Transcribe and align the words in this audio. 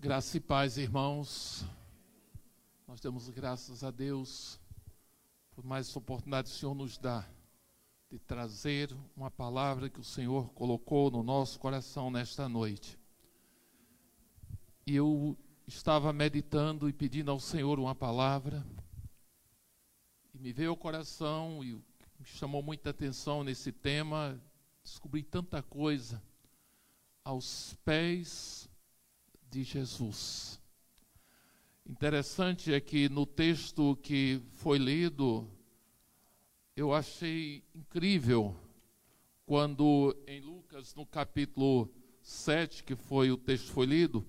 Graça 0.00 0.36
e 0.36 0.40
paz, 0.40 0.78
irmãos. 0.78 1.64
Nós 2.86 3.00
damos 3.00 3.28
graças 3.30 3.82
a 3.82 3.90
Deus 3.90 4.60
por 5.50 5.64
mais 5.64 5.88
essa 5.88 5.98
oportunidade 5.98 6.48
que 6.48 6.54
o 6.54 6.58
Senhor 6.60 6.72
nos 6.72 6.96
dá 6.96 7.28
de 8.08 8.16
trazer 8.20 8.96
uma 9.16 9.28
palavra 9.28 9.90
que 9.90 9.98
o 9.98 10.04
Senhor 10.04 10.52
colocou 10.52 11.10
no 11.10 11.24
nosso 11.24 11.58
coração 11.58 12.12
nesta 12.12 12.48
noite. 12.48 12.96
E 14.86 14.94
eu 14.94 15.36
estava 15.66 16.12
meditando 16.12 16.88
e 16.88 16.92
pedindo 16.92 17.32
ao 17.32 17.40
Senhor 17.40 17.80
uma 17.80 17.94
palavra, 17.94 18.64
e 20.32 20.38
me 20.38 20.52
veio 20.52 20.70
ao 20.70 20.76
coração 20.76 21.64
e 21.64 21.72
me 21.72 22.24
chamou 22.24 22.62
muita 22.62 22.90
atenção 22.90 23.42
nesse 23.42 23.72
tema, 23.72 24.40
descobri 24.80 25.24
tanta 25.24 25.60
coisa 25.60 26.22
aos 27.24 27.74
pés 27.84 28.67
de 29.50 29.62
Jesus. 29.62 30.60
Interessante 31.86 32.72
é 32.72 32.80
que 32.80 33.08
no 33.08 33.24
texto 33.24 33.96
que 34.02 34.42
foi 34.52 34.78
lido, 34.78 35.48
eu 36.76 36.92
achei 36.92 37.64
incrível 37.74 38.54
quando 39.46 40.14
em 40.26 40.40
Lucas, 40.40 40.94
no 40.94 41.06
capítulo 41.06 41.90
7, 42.20 42.84
que 42.84 42.94
foi 42.94 43.30
o 43.30 43.38
texto 43.38 43.72
foi 43.72 43.86
lido, 43.86 44.26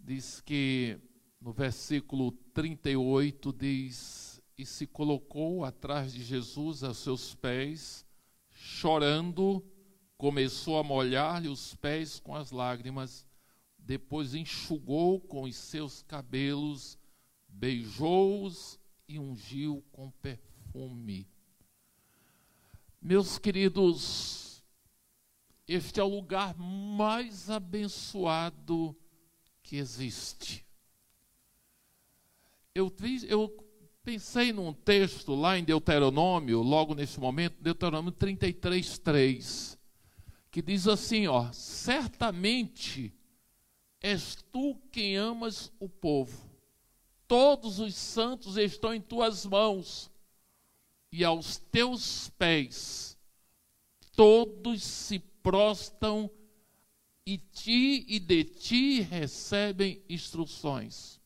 diz 0.00 0.40
que 0.40 0.98
no 1.40 1.52
versículo 1.52 2.32
38 2.52 3.52
diz: 3.52 4.42
E 4.58 4.66
se 4.66 4.86
colocou 4.86 5.64
atrás 5.64 6.12
de 6.12 6.24
Jesus 6.24 6.82
a 6.82 6.92
seus 6.92 7.36
pés, 7.36 8.04
chorando, 8.50 9.64
começou 10.18 10.78
a 10.80 10.82
molhar-lhe 10.82 11.48
os 11.48 11.76
pés 11.76 12.18
com 12.18 12.34
as 12.34 12.50
lágrimas 12.50 13.24
depois 13.84 14.34
enxugou 14.34 15.20
com 15.20 15.42
os 15.42 15.54
seus 15.54 16.02
cabelos, 16.02 16.98
beijou-os 17.46 18.78
e 19.06 19.18
ungiu 19.18 19.84
com 19.92 20.10
perfume. 20.10 21.28
Meus 23.00 23.38
queridos, 23.38 24.64
este 25.68 26.00
é 26.00 26.02
o 26.02 26.08
lugar 26.08 26.56
mais 26.56 27.50
abençoado 27.50 28.96
que 29.62 29.76
existe. 29.76 30.64
Eu, 32.74 32.90
eu 33.28 33.54
pensei 34.02 34.50
num 34.50 34.72
texto 34.72 35.34
lá 35.34 35.58
em 35.58 35.64
Deuteronômio, 35.64 36.62
logo 36.62 36.94
nesse 36.94 37.20
momento, 37.20 37.62
Deuteronômio 37.62 38.12
33, 38.12 38.98
3, 38.98 39.78
que 40.50 40.62
diz 40.62 40.88
assim: 40.88 41.26
ó, 41.26 41.52
certamente 41.52 43.12
és 44.04 44.34
tu 44.52 44.76
quem 44.92 45.16
amas 45.16 45.72
o 45.80 45.88
povo. 45.88 46.46
Todos 47.26 47.78
os 47.78 47.94
santos 47.94 48.58
estão 48.58 48.92
em 48.92 49.00
tuas 49.00 49.46
mãos, 49.46 50.10
e 51.10 51.24
aos 51.24 51.56
teus 51.56 52.28
pés 52.36 53.16
todos 54.14 54.82
se 54.82 55.18
prostam 55.18 56.30
e 57.24 57.38
ti 57.38 58.04
e 58.06 58.20
de 58.20 58.44
ti 58.44 59.00
recebem 59.00 60.02
instruções. 60.06 61.18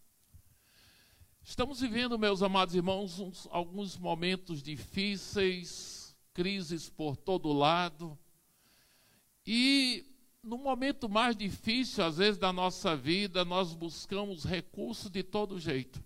Estamos 1.42 1.80
vivendo, 1.80 2.16
meus 2.16 2.44
amados 2.44 2.76
irmãos, 2.76 3.18
uns, 3.18 3.48
alguns 3.50 3.96
momentos 3.96 4.62
difíceis, 4.62 6.16
crises 6.32 6.88
por 6.88 7.16
todo 7.16 7.52
lado, 7.52 8.16
e 9.44 10.08
no 10.48 10.56
momento 10.56 11.10
mais 11.10 11.36
difícil, 11.36 12.02
às 12.02 12.16
vezes, 12.16 12.38
da 12.38 12.52
nossa 12.52 12.96
vida, 12.96 13.44
nós 13.44 13.74
buscamos 13.74 14.44
recursos 14.44 15.10
de 15.10 15.22
todo 15.22 15.60
jeito. 15.60 16.02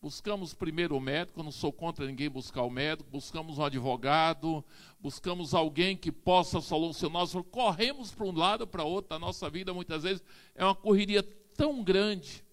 Buscamos 0.00 0.54
primeiro 0.54 0.96
o 0.96 1.00
médico, 1.00 1.42
não 1.42 1.50
sou 1.50 1.72
contra 1.72 2.06
ninguém 2.06 2.30
buscar 2.30 2.62
o 2.62 2.70
médico, 2.70 3.10
buscamos 3.10 3.58
um 3.58 3.64
advogado, 3.64 4.64
buscamos 5.00 5.52
alguém 5.52 5.96
que 5.96 6.12
possa 6.12 6.60
solucionar, 6.60 7.22
nós 7.22 7.34
corremos 7.50 8.12
para 8.12 8.24
um 8.24 8.30
lado 8.32 8.64
para 8.64 8.84
outro, 8.84 9.16
a 9.16 9.18
nossa 9.18 9.50
vida 9.50 9.74
muitas 9.74 10.04
vezes 10.04 10.22
é 10.54 10.64
uma 10.64 10.76
correria 10.76 11.20
tão 11.56 11.82
grande. 11.82 12.44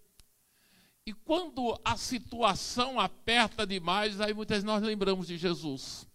E 1.05 1.13
quando 1.13 1.79
a 1.85 1.95
situação 1.95 2.99
aperta 2.99 3.67
demais, 3.67 4.19
aí 4.19 4.33
muitas 4.33 4.55
vezes 4.55 4.65
nós 4.65 4.81
lembramos 4.81 5.27
de 5.27 5.37
Jesus. 5.37 6.07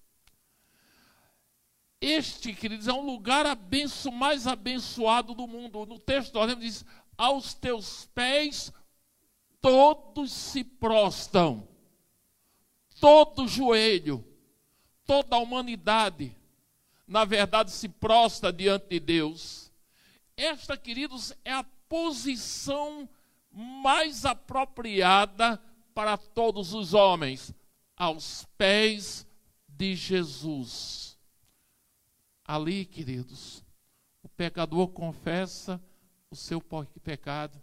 Este, 2.01 2.55
queridos, 2.55 2.89
é 2.89 2.93
um 2.93 3.05
lugar 3.05 3.45
abenço, 3.45 4.11
mais 4.11 4.47
abençoado 4.47 5.35
do 5.35 5.47
mundo. 5.47 5.85
No 5.85 5.99
texto 5.99 6.35
nós 6.35 6.49
lemos, 6.49 6.65
diz: 6.65 6.85
aos 7.17 7.53
teus 7.53 8.07
pés 8.15 8.73
todos 9.61 10.33
se 10.33 10.65
prostam, 10.65 11.69
todo 12.99 13.47
joelho, 13.47 14.25
toda 15.05 15.37
a 15.37 15.39
humanidade, 15.39 16.35
na 17.07 17.25
verdade, 17.25 17.71
se 17.71 17.89
prostra 17.89 18.53
diante 18.53 18.89
de 18.89 19.01
Deus. 19.01 19.71
Esta, 20.37 20.77
queridos, 20.77 21.35
é 21.45 21.53
a 21.53 21.65
posição 21.89 23.09
mais 23.51 24.25
apropriada 24.25 25.61
para 25.93 26.17
todos 26.17 26.73
os 26.73 26.95
homens, 26.95 27.53
aos 27.97 28.47
pés 28.57 29.27
de 29.69 29.95
Jesus. 29.95 31.10
Ali, 32.51 32.85
queridos, 32.85 33.65
o 34.25 34.29
pecador 34.29 34.89
confessa 34.89 35.81
o 36.29 36.35
seu 36.35 36.61
pecado. 37.01 37.63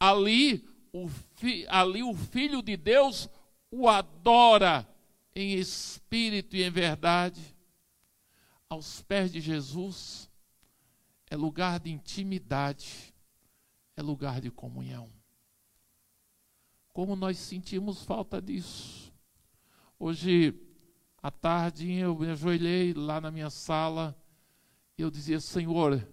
Ali 0.00 0.68
o, 0.92 1.06
fi, 1.06 1.64
ali, 1.68 2.02
o 2.02 2.12
Filho 2.12 2.60
de 2.60 2.76
Deus 2.76 3.28
o 3.70 3.88
adora 3.88 4.84
em 5.32 5.54
espírito 5.54 6.56
e 6.56 6.64
em 6.64 6.70
verdade. 6.70 7.40
Aos 8.68 9.00
pés 9.02 9.30
de 9.30 9.40
Jesus 9.40 10.28
é 11.30 11.36
lugar 11.36 11.78
de 11.78 11.92
intimidade, 11.92 13.14
é 13.96 14.02
lugar 14.02 14.40
de 14.40 14.50
comunhão. 14.50 15.08
Como 16.92 17.14
nós 17.14 17.38
sentimos 17.38 18.02
falta 18.02 18.42
disso. 18.42 19.14
Hoje 20.00 20.52
à 21.24 21.30
tarde 21.30 21.90
eu 21.90 22.14
me 22.18 22.28
ajoelhei 22.28 22.92
lá 22.92 23.18
na 23.18 23.30
minha 23.30 23.48
sala 23.48 24.14
e 24.98 25.00
eu 25.00 25.10
dizia: 25.10 25.40
Senhor, 25.40 26.06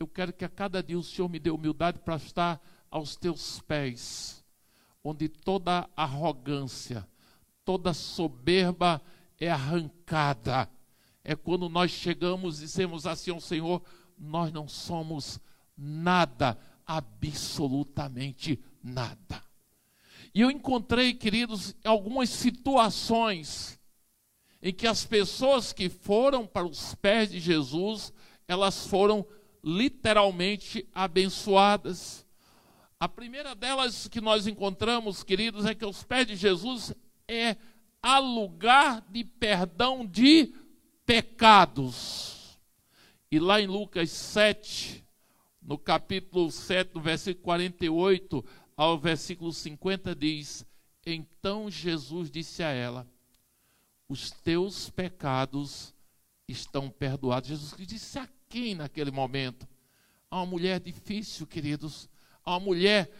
eu 0.00 0.08
quero 0.08 0.32
que 0.32 0.42
a 0.42 0.48
cada 0.48 0.82
dia 0.82 0.98
o 0.98 1.02
Senhor 1.02 1.28
me 1.28 1.38
dê 1.38 1.50
humildade 1.50 1.98
para 1.98 2.16
estar 2.16 2.58
aos 2.90 3.14
teus 3.14 3.60
pés, 3.60 4.42
onde 5.04 5.28
toda 5.28 5.86
arrogância, 5.94 7.06
toda 7.62 7.92
soberba 7.92 9.02
é 9.38 9.50
arrancada. 9.50 10.66
É 11.22 11.36
quando 11.36 11.68
nós 11.68 11.90
chegamos 11.90 12.56
e 12.56 12.62
dizemos 12.62 13.06
assim 13.06 13.32
ao 13.32 13.42
Senhor: 13.42 13.82
nós 14.18 14.50
não 14.50 14.66
somos 14.66 15.38
nada, 15.76 16.58
absolutamente 16.86 18.58
nada. 18.82 19.44
E 20.34 20.40
eu 20.40 20.50
encontrei, 20.50 21.12
queridos, 21.12 21.76
algumas 21.84 22.30
situações 22.30 23.78
em 24.64 24.72
que 24.72 24.86
as 24.86 25.04
pessoas 25.04 25.74
que 25.74 25.90
foram 25.90 26.46
para 26.46 26.66
os 26.66 26.94
pés 26.94 27.30
de 27.30 27.38
Jesus, 27.38 28.10
elas 28.48 28.86
foram 28.86 29.26
literalmente 29.62 30.88
abençoadas. 30.94 32.26
A 32.98 33.06
primeira 33.06 33.54
delas 33.54 34.08
que 34.08 34.22
nós 34.22 34.46
encontramos, 34.46 35.22
queridos, 35.22 35.66
é 35.66 35.74
que 35.74 35.84
os 35.84 36.02
pés 36.02 36.26
de 36.26 36.34
Jesus 36.34 36.94
é 37.28 37.58
a 38.02 38.18
lugar 38.18 39.04
de 39.10 39.22
perdão 39.22 40.06
de 40.06 40.54
pecados. 41.04 42.58
E 43.30 43.38
lá 43.38 43.60
em 43.60 43.66
Lucas 43.66 44.10
7, 44.10 45.04
no 45.60 45.76
capítulo 45.76 46.50
7, 46.50 46.94
no 46.94 47.02
versículo 47.02 47.44
48 47.44 48.42
ao 48.74 48.98
versículo 48.98 49.52
50, 49.52 50.14
diz: 50.14 50.64
Então 51.04 51.70
Jesus 51.70 52.30
disse 52.30 52.62
a 52.62 52.70
ela: 52.70 53.06
os 54.14 54.30
teus 54.30 54.88
pecados 54.88 55.92
estão 56.46 56.88
perdoados. 56.88 57.48
Jesus 57.48 57.74
disse 57.86 58.16
a 58.16 58.28
quem 58.48 58.76
naquele 58.76 59.10
momento? 59.10 59.66
A 60.30 60.36
uma 60.36 60.46
mulher 60.46 60.78
difícil, 60.78 61.48
queridos, 61.48 62.08
a 62.44 62.52
uma 62.52 62.60
mulher 62.60 63.10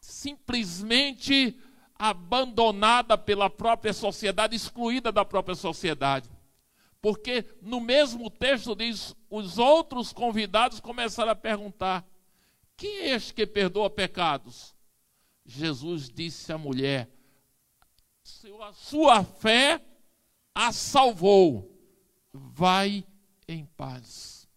simplesmente 0.00 1.56
abandonada 1.96 3.16
pela 3.16 3.48
própria 3.48 3.92
sociedade, 3.92 4.56
excluída 4.56 5.12
da 5.12 5.24
própria 5.24 5.54
sociedade. 5.54 6.28
Porque 7.00 7.44
no 7.62 7.80
mesmo 7.80 8.28
texto 8.28 8.74
diz: 8.74 9.14
os 9.30 9.56
outros 9.56 10.12
convidados 10.12 10.80
começaram 10.80 11.30
a 11.30 11.36
perguntar: 11.36 12.04
quem 12.76 12.90
é 12.90 13.10
este 13.10 13.32
que 13.32 13.46
perdoa 13.46 13.88
pecados? 13.88 14.74
Jesus 15.46 16.08
disse 16.08 16.52
à 16.52 16.58
mulher: 16.58 17.08
a 18.62 18.72
sua 18.72 19.22
fé 19.22 19.80
a 20.54 20.72
salvou. 20.72 21.70
Vai 22.32 23.04
em 23.46 23.64
paz. 23.76 24.48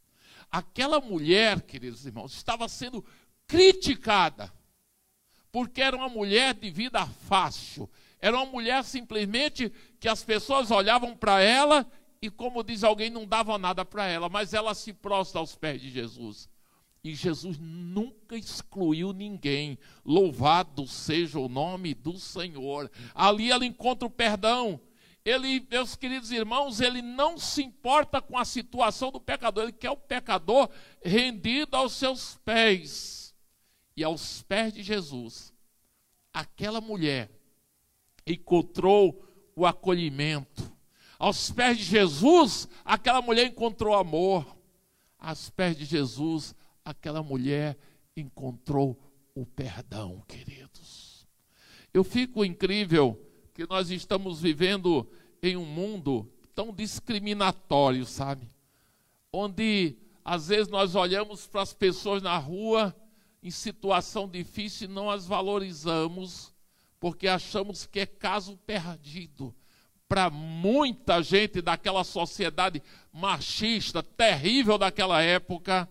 Aquela 0.52 1.00
mulher, 1.00 1.62
queridos 1.62 2.06
irmãos, 2.06 2.34
estava 2.34 2.68
sendo 2.68 3.04
criticada, 3.46 4.52
porque 5.52 5.82
era 5.82 5.96
uma 5.96 6.10
mulher 6.10 6.54
de 6.54 6.70
vida 6.70 7.06
fácil, 7.06 7.90
era 8.20 8.36
uma 8.36 8.46
mulher 8.46 8.84
simplesmente 8.84 9.72
que 10.00 10.08
as 10.08 10.24
pessoas 10.24 10.72
olhavam 10.72 11.16
para 11.16 11.42
ela 11.42 11.90
e, 12.22 12.30
como 12.30 12.64
diz 12.64 12.84
alguém, 12.84 13.10
não 13.10 13.26
davam 13.26 13.58
nada 13.58 13.86
para 13.86 14.08
ela, 14.08 14.28
mas 14.28 14.54
ela 14.54 14.74
se 14.74 14.92
prostra 14.92 15.40
aos 15.40 15.56
pés 15.56 15.82
de 15.82 15.92
Jesus. 15.92 16.50
E 17.04 17.14
Jesus 17.14 17.58
nunca 17.60 18.36
excluiu 18.36 19.14
ninguém. 19.14 19.78
Louvado 20.04 20.88
seja 20.88 21.40
o 21.40 21.48
nome 21.48 21.94
do 21.94 22.18
Senhor. 22.20 22.92
Ali 23.14 23.52
ela 23.52 23.66
encontra 23.66 24.08
o 24.08 24.12
perdão. 24.12 24.82
Ele, 25.27 25.68
meus 25.69 25.94
queridos 25.94 26.31
irmãos, 26.31 26.79
ele 26.79 27.01
não 27.01 27.38
se 27.38 27.62
importa 27.62 28.21
com 28.21 28.38
a 28.38 28.45
situação 28.45 29.12
do 29.12 29.19
pecador, 29.19 29.63
ele 29.63 29.74
quer 29.74 29.91
o 29.91 29.97
pecador 29.97 30.69
rendido 31.03 31.75
aos 31.75 31.91
seus 31.95 32.38
pés. 32.45 33.35
E 33.94 34.06
aos 34.06 34.41
pés 34.44 34.71
de 34.71 34.81
Jesus, 34.81 35.53
aquela 36.33 36.79
mulher 36.79 37.29
encontrou 38.25 39.21
o 39.53 39.65
acolhimento. 39.65 40.71
Aos 41.19 41.51
pés 41.51 41.77
de 41.77 41.83
Jesus, 41.83 42.69
aquela 42.85 43.21
mulher 43.21 43.47
encontrou 43.47 43.95
amor. 43.95 44.57
Aos 45.19 45.50
pés 45.50 45.75
de 45.75 45.83
Jesus, 45.83 46.56
aquela 46.85 47.21
mulher 47.21 47.77
encontrou 48.15 48.97
o 49.35 49.45
perdão, 49.45 50.24
queridos. 50.25 51.27
Eu 51.94 52.06
fico 52.06 52.45
incrível 52.45 53.26
que 53.57 53.68
nós 53.68 53.89
estamos 53.89 54.39
vivendo 54.39 55.09
em 55.42 55.57
um 55.57 55.65
mundo 55.65 56.31
tão 56.54 56.71
discriminatório, 56.71 58.06
sabe? 58.06 58.48
Onde 59.33 59.98
às 60.24 60.50
vezes 60.50 60.68
nós 60.68 60.94
olhamos 60.94 61.48
para 61.48 61.63
as 61.63 61.74
pessoas 61.74 62.21
na 62.21 62.38
rua 62.38 62.95
em 63.42 63.50
situação 63.50 64.30
difícil 64.30 64.88
e 64.88 64.94
não 64.94 65.09
as 65.09 65.25
valorizamos, 65.25 66.54
porque 67.00 67.27
achamos 67.27 67.88
que 67.88 68.01
é 68.01 68.06
caso 68.06 68.57
perdido. 68.57 69.56
Para 70.07 70.30
muita 70.30 71.24
gente 71.24 71.60
daquela 71.60 72.03
sociedade 72.03 72.83
machista, 73.12 74.03
terrível 74.03 74.77
daquela 74.77 75.19
época, 75.24 75.89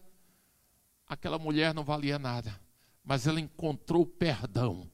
aquela 1.05 1.37
mulher 1.37 1.75
não 1.75 1.83
valia 1.83 2.17
nada, 2.17 2.61
mas 3.03 3.27
ela 3.27 3.41
encontrou 3.41 4.07
perdão. 4.07 4.89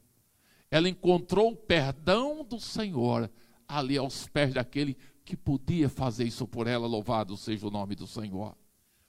Ela 0.73 0.89
encontrou 0.89 1.53
o 1.53 1.57
perdão 1.57 2.43
do 2.43 2.59
Senhor 2.59 3.31
ali 3.69 3.99
aos 3.99 4.27
pés 4.27 4.55
daquele 4.55 4.97
que 5.23 5.37
podia 5.37 5.87
fazer 5.87 6.25
isso 6.25 6.49
por 6.49 6.67
ela, 6.67 6.87
louvado 6.87 7.37
seja 7.37 7.67
o 7.67 7.71
nome 7.71 7.95
do 7.95 8.07
Senhor. 8.07 8.57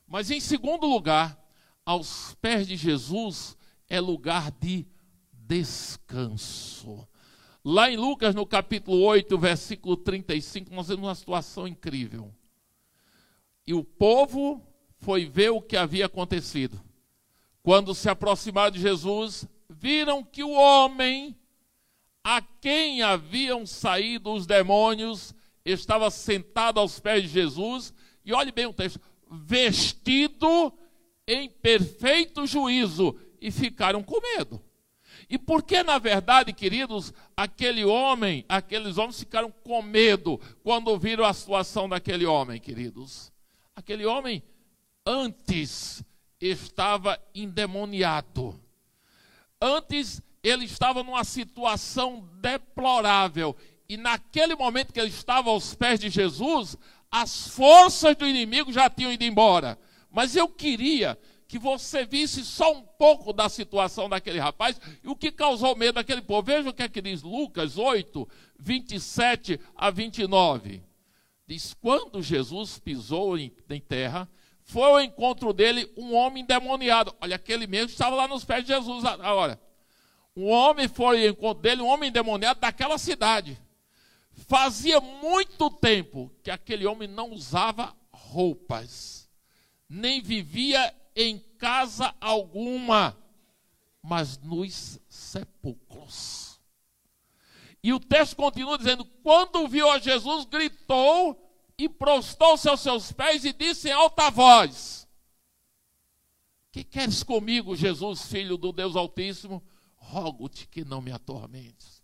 Mas 0.06 0.30
em 0.30 0.42
segundo 0.42 0.86
lugar, 0.86 1.42
aos 1.86 2.36
pés 2.42 2.68
de 2.68 2.76
Jesus 2.76 3.56
é 3.88 4.02
lugar 4.02 4.52
de 4.52 4.86
descanso. 5.32 7.08
Lá 7.64 7.90
em 7.90 7.96
Lucas, 7.96 8.36
no 8.36 8.46
capítulo 8.46 9.02
8, 9.02 9.38
versículo 9.38 9.96
35, 9.96 10.76
nós 10.76 10.90
vemos 10.90 11.08
uma 11.08 11.16
situação 11.16 11.66
incrível. 11.66 12.30
E 13.66 13.74
o 13.74 13.86
povo 13.86 14.62
foi 14.98 15.26
ver 15.26 15.52
o 15.52 15.62
que 15.62 15.78
havia 15.78 16.08
acontecido. 16.08 16.78
Quando 17.62 17.96
se 17.96 18.10
aproximaram 18.10 18.72
de 18.72 18.82
Jesus, 18.82 19.48
viram 19.70 20.26
que 20.26 20.44
o 20.44 20.52
homem 20.52 21.34
a 22.24 22.42
quem 22.42 23.02
haviam 23.02 23.66
saído 23.66 24.32
os 24.32 24.46
demônios 24.46 25.36
estava 25.66 26.10
sentado 26.10 26.80
aos 26.80 27.00
pés 27.00 27.24
de 27.24 27.30
Jesus, 27.30 27.94
e 28.24 28.34
olhe 28.34 28.52
bem 28.52 28.66
o 28.66 28.74
texto, 28.74 29.00
vestido 29.30 30.74
em 31.28 31.50
perfeito 31.50 32.46
juízo, 32.46 33.18
e 33.42 33.52
ficaram 33.52 34.02
com 34.02 34.22
medo. 34.22 34.64
E 35.30 35.38
por 35.38 35.64
que, 35.64 35.84
na 35.84 35.98
verdade, 35.98 36.54
queridos, 36.54 37.14
aquele 37.36 37.84
homem, 37.84 38.46
aqueles 38.48 38.98
homens 38.98 39.20
ficaram 39.20 39.52
com 39.52 39.82
medo 39.82 40.40
quando 40.64 40.98
viram 40.98 41.26
a 41.26 41.34
situação 41.34 41.90
daquele 41.90 42.26
homem, 42.26 42.60
queridos? 42.60 43.32
Aquele 43.76 44.06
homem, 44.06 44.44
antes 45.06 46.04
estava 46.40 47.20
endemoniado. 47.34 48.60
Antes 49.62 50.22
ele 50.44 50.66
estava 50.66 51.02
numa 51.02 51.24
situação 51.24 52.30
deplorável. 52.42 53.56
E 53.88 53.96
naquele 53.96 54.56
momento 54.56 54.92
que 54.92 55.00
ele 55.00 55.10
estava 55.10 55.50
aos 55.50 55.74
pés 55.74 56.00
de 56.00 56.10
Jesus, 56.10 56.78
as 57.10 57.48
forças 57.48 58.16
do 58.16 58.28
inimigo 58.28 58.72
já 58.72 58.90
tinham 58.90 59.12
ido 59.12 59.24
embora. 59.24 59.80
Mas 60.12 60.36
eu 60.36 60.48
queria 60.50 61.18
que 61.48 61.58
você 61.58 62.06
visse 62.06 62.44
só 62.44 62.74
um 62.74 62.82
pouco 62.82 63.32
da 63.32 63.48
situação 63.48 64.10
daquele 64.10 64.40
rapaz 64.40 64.80
e 65.04 65.08
o 65.08 65.16
que 65.16 65.32
causou 65.32 65.76
medo 65.76 65.96
daquele 65.96 66.22
povo. 66.22 66.44
Veja 66.44 66.70
o 66.70 66.74
que 66.74 66.84
é 66.84 66.90
que 66.90 67.02
diz 67.02 67.22
Lucas 67.22 67.78
8, 67.78 68.28
27 68.60 69.60
a 69.76 69.90
29. 69.90 70.84
Diz: 71.48 71.74
Quando 71.74 72.22
Jesus 72.22 72.80
pisou 72.80 73.38
em, 73.38 73.52
em 73.70 73.80
terra, 73.80 74.28
foi 74.64 74.84
ao 74.84 75.02
encontro 75.02 75.54
dele 75.54 75.92
um 75.96 76.16
homem 76.16 76.44
endemoniado. 76.44 77.14
Olha, 77.22 77.36
aquele 77.36 77.68
mesmo 77.68 77.90
estava 77.90 78.16
lá 78.16 78.28
nos 78.28 78.44
pés 78.44 78.64
de 78.64 78.70
Jesus 78.70 79.06
agora. 79.06 79.60
Um 80.36 80.50
homem 80.50 80.88
foi 80.88 81.24
ao 81.26 81.32
encontro 81.32 81.62
dele, 81.62 81.82
um 81.82 81.88
homem 81.88 82.10
endemoniado 82.10 82.60
daquela 82.60 82.98
cidade. 82.98 83.58
Fazia 84.48 85.00
muito 85.00 85.70
tempo 85.70 86.32
que 86.42 86.50
aquele 86.50 86.86
homem 86.88 87.08
não 87.08 87.32
usava 87.32 87.96
roupas, 88.12 89.30
nem 89.88 90.22
vivia 90.22 90.94
em 91.16 91.38
casa 91.60 92.14
alguma, 92.20 93.16
mas 94.02 94.40
nos 94.40 95.00
sepulcros. 95.08 96.60
E 97.84 97.94
o 97.94 98.00
texto 98.00 98.36
continua 98.36 98.78
dizendo: 98.78 99.06
quando 99.22 99.68
viu 99.68 99.90
a 99.90 100.00
Jesus, 100.00 100.46
gritou 100.46 101.40
e 101.78 101.88
prostou-se 101.88 102.68
aos 102.68 102.82
seus 102.82 103.12
pés 103.12 103.46
e 103.46 103.54
disse 103.54 103.90
em 103.90 103.92
alta 103.92 104.32
voz: 104.32 105.08
Que 106.72 106.84
queres 106.84 107.22
comigo, 107.22 107.76
Jesus, 107.76 108.26
filho 108.26 108.58
do 108.58 108.72
Deus 108.72 108.96
Altíssimo? 108.96 109.62
Rogo-te 110.14 110.68
que 110.68 110.86
não 110.86 111.02
me 111.02 111.12
atormentes. 111.12 112.04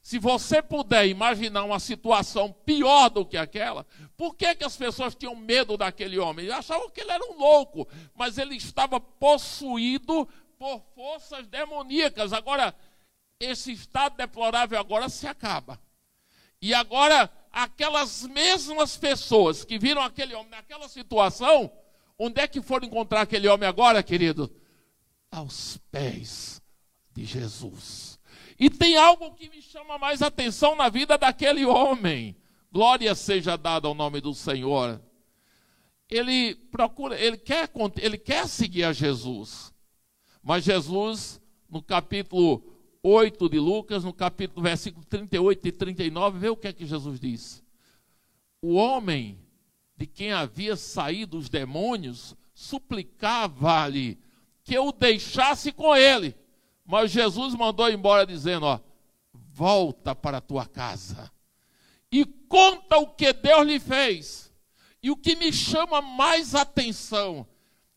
Se 0.00 0.20
você 0.20 0.62
puder 0.62 1.08
imaginar 1.08 1.64
uma 1.64 1.80
situação 1.80 2.52
pior 2.52 3.08
do 3.08 3.26
que 3.26 3.36
aquela, 3.36 3.84
por 4.16 4.36
que, 4.36 4.54
que 4.54 4.64
as 4.64 4.76
pessoas 4.76 5.16
tinham 5.16 5.34
medo 5.34 5.76
daquele 5.76 6.18
homem? 6.18 6.48
Achavam 6.50 6.90
que 6.90 7.00
ele 7.00 7.10
era 7.10 7.24
um 7.24 7.36
louco, 7.36 7.88
mas 8.14 8.38
ele 8.38 8.54
estava 8.54 9.00
possuído 9.00 10.28
por 10.58 10.80
forças 10.94 11.48
demoníacas. 11.48 12.32
Agora, 12.32 12.72
esse 13.40 13.72
estado 13.72 14.16
deplorável 14.16 14.78
agora 14.78 15.08
se 15.08 15.26
acaba. 15.26 15.80
E 16.62 16.72
agora 16.72 17.28
aquelas 17.50 18.22
mesmas 18.28 18.96
pessoas 18.96 19.64
que 19.64 19.78
viram 19.78 20.02
aquele 20.02 20.34
homem 20.34 20.50
naquela 20.50 20.88
situação, 20.88 21.72
onde 22.16 22.40
é 22.40 22.46
que 22.46 22.62
foram 22.62 22.86
encontrar 22.86 23.22
aquele 23.22 23.48
homem 23.48 23.68
agora, 23.68 24.02
querido? 24.02 24.54
Aos 25.32 25.78
pés 25.90 26.62
de 27.14 27.24
Jesus. 27.24 28.18
E 28.58 28.68
tem 28.68 28.96
algo 28.96 29.32
que 29.34 29.48
me 29.48 29.62
chama 29.62 29.98
mais 29.98 30.20
atenção 30.22 30.76
na 30.76 30.88
vida 30.88 31.16
daquele 31.16 31.64
homem. 31.64 32.36
Glória 32.70 33.14
seja 33.14 33.56
dada 33.56 33.88
ao 33.88 33.94
nome 33.94 34.20
do 34.20 34.34
Senhor. 34.34 35.00
Ele 36.10 36.54
procura, 36.54 37.18
ele 37.18 37.36
quer, 37.36 37.70
ele 38.00 38.18
quer 38.18 38.46
seguir 38.48 38.84
a 38.84 38.92
Jesus. 38.92 39.72
Mas 40.42 40.64
Jesus, 40.64 41.40
no 41.70 41.82
capítulo 41.82 42.62
8 43.02 43.48
de 43.48 43.58
Lucas, 43.58 44.04
no 44.04 44.12
capítulo 44.12 44.62
versículo 44.62 45.04
38 45.06 45.68
e 45.68 45.72
39, 45.72 46.38
vê 46.38 46.48
o 46.48 46.56
que 46.56 46.68
é 46.68 46.72
que 46.72 46.86
Jesus 46.86 47.18
diz. 47.18 47.62
O 48.60 48.74
homem 48.74 49.38
de 49.96 50.06
quem 50.06 50.32
havia 50.32 50.76
saído 50.76 51.38
os 51.38 51.48
demônios 51.48 52.36
suplicava-lhe 52.54 54.18
que 54.62 54.78
o 54.78 54.92
deixasse 54.92 55.72
com 55.72 55.94
ele. 55.94 56.34
Mas 56.84 57.10
Jesus 57.10 57.54
mandou 57.54 57.90
embora 57.90 58.26
dizendo, 58.26 58.66
ó, 58.66 58.78
volta 59.32 60.14
para 60.14 60.38
a 60.38 60.42
tua 60.42 60.66
casa 60.66 61.30
e 62.10 62.24
conta 62.24 62.98
o 62.98 63.08
que 63.08 63.32
Deus 63.32 63.66
lhe 63.66 63.80
fez. 63.80 64.52
E 65.02 65.10
o 65.10 65.16
que 65.16 65.36
me 65.36 65.52
chama 65.52 66.00
mais 66.00 66.54
atenção 66.54 67.46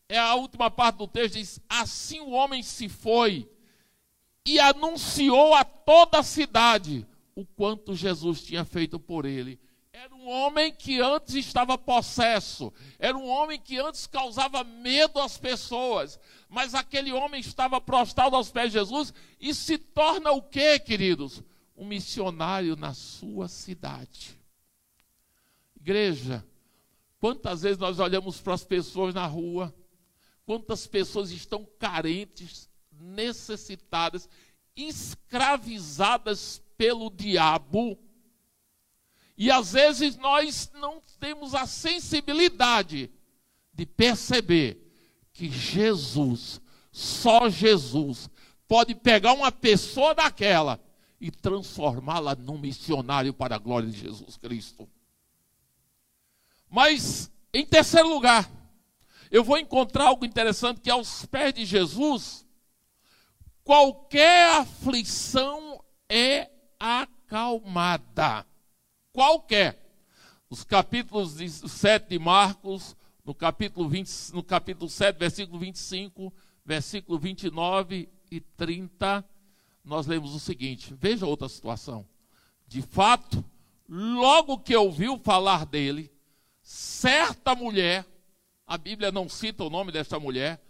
é 0.08 0.18
a 0.18 0.34
última 0.34 0.70
parte 0.70 0.96
do 0.96 1.06
texto 1.06 1.34
diz: 1.34 1.60
assim 1.68 2.20
o 2.20 2.30
homem 2.30 2.62
se 2.62 2.88
foi 2.88 3.48
e 4.46 4.58
anunciou 4.58 5.54
a 5.54 5.64
toda 5.64 6.18
a 6.18 6.22
cidade 6.22 7.06
o 7.34 7.44
quanto 7.44 7.94
Jesus 7.94 8.42
tinha 8.42 8.64
feito 8.64 8.98
por 8.98 9.24
ele. 9.24 9.60
Era 10.00 10.14
um 10.14 10.28
homem 10.28 10.72
que 10.72 11.00
antes 11.00 11.34
estava 11.34 11.76
possesso, 11.76 12.72
era 13.00 13.18
um 13.18 13.26
homem 13.26 13.60
que 13.60 13.78
antes 13.78 14.06
causava 14.06 14.62
medo 14.62 15.18
às 15.18 15.36
pessoas, 15.36 16.20
mas 16.48 16.72
aquele 16.72 17.12
homem 17.12 17.40
estava 17.40 17.80
prostrado 17.80 18.36
aos 18.36 18.48
pés 18.48 18.70
de 18.70 18.78
Jesus 18.78 19.12
e 19.40 19.52
se 19.52 19.76
torna 19.76 20.30
o 20.30 20.40
quê, 20.40 20.78
queridos? 20.78 21.42
Um 21.76 21.84
missionário 21.84 22.76
na 22.76 22.94
sua 22.94 23.48
cidade. 23.48 24.38
Igreja, 25.74 26.46
quantas 27.18 27.62
vezes 27.62 27.78
nós 27.78 27.98
olhamos 27.98 28.40
para 28.40 28.54
as 28.54 28.64
pessoas 28.64 29.12
na 29.12 29.26
rua, 29.26 29.74
quantas 30.46 30.86
pessoas 30.86 31.32
estão 31.32 31.66
carentes, 31.76 32.70
necessitadas, 32.92 34.28
escravizadas 34.76 36.62
pelo 36.76 37.10
diabo. 37.10 37.98
E 39.38 39.52
às 39.52 39.72
vezes 39.72 40.16
nós 40.16 40.68
não 40.74 41.00
temos 41.20 41.54
a 41.54 41.64
sensibilidade 41.64 43.08
de 43.72 43.86
perceber 43.86 44.84
que 45.32 45.48
Jesus, 45.48 46.60
só 46.90 47.48
Jesus, 47.48 48.28
pode 48.66 48.96
pegar 48.96 49.34
uma 49.34 49.52
pessoa 49.52 50.12
daquela 50.12 50.80
e 51.20 51.30
transformá-la 51.30 52.34
num 52.34 52.58
missionário 52.58 53.32
para 53.32 53.54
a 53.54 53.58
glória 53.58 53.88
de 53.88 54.00
Jesus 54.00 54.36
Cristo. 54.36 54.88
Mas, 56.68 57.30
em 57.54 57.64
terceiro 57.64 58.08
lugar, 58.08 58.50
eu 59.30 59.44
vou 59.44 59.56
encontrar 59.56 60.06
algo 60.06 60.24
interessante 60.24 60.80
que 60.80 60.90
aos 60.90 61.24
pés 61.26 61.54
de 61.54 61.64
Jesus, 61.64 62.44
qualquer 63.62 64.58
aflição 64.58 65.80
é 66.08 66.50
acalmada. 66.80 68.44
Qualquer. 69.18 69.76
Os 70.48 70.62
capítulos 70.62 71.32
7 71.32 72.10
de 72.10 72.20
Marcos, 72.20 72.94
no 73.24 73.34
capítulo, 73.34 73.88
20, 73.88 74.32
no 74.32 74.44
capítulo 74.44 74.88
7, 74.88 75.18
versículo 75.18 75.58
25, 75.58 76.32
versículo 76.64 77.18
29 77.18 78.08
e 78.30 78.40
30, 78.40 79.28
nós 79.84 80.06
lemos 80.06 80.36
o 80.36 80.38
seguinte: 80.38 80.94
veja 80.96 81.26
outra 81.26 81.48
situação. 81.48 82.06
De 82.68 82.80
fato, 82.80 83.44
logo 83.88 84.56
que 84.56 84.76
ouviu 84.76 85.18
falar 85.18 85.66
dele, 85.66 86.12
certa 86.62 87.56
mulher, 87.56 88.06
a 88.68 88.78
Bíblia 88.78 89.10
não 89.10 89.28
cita 89.28 89.64
o 89.64 89.70
nome 89.70 89.90
desta 89.90 90.20
mulher, 90.20 90.62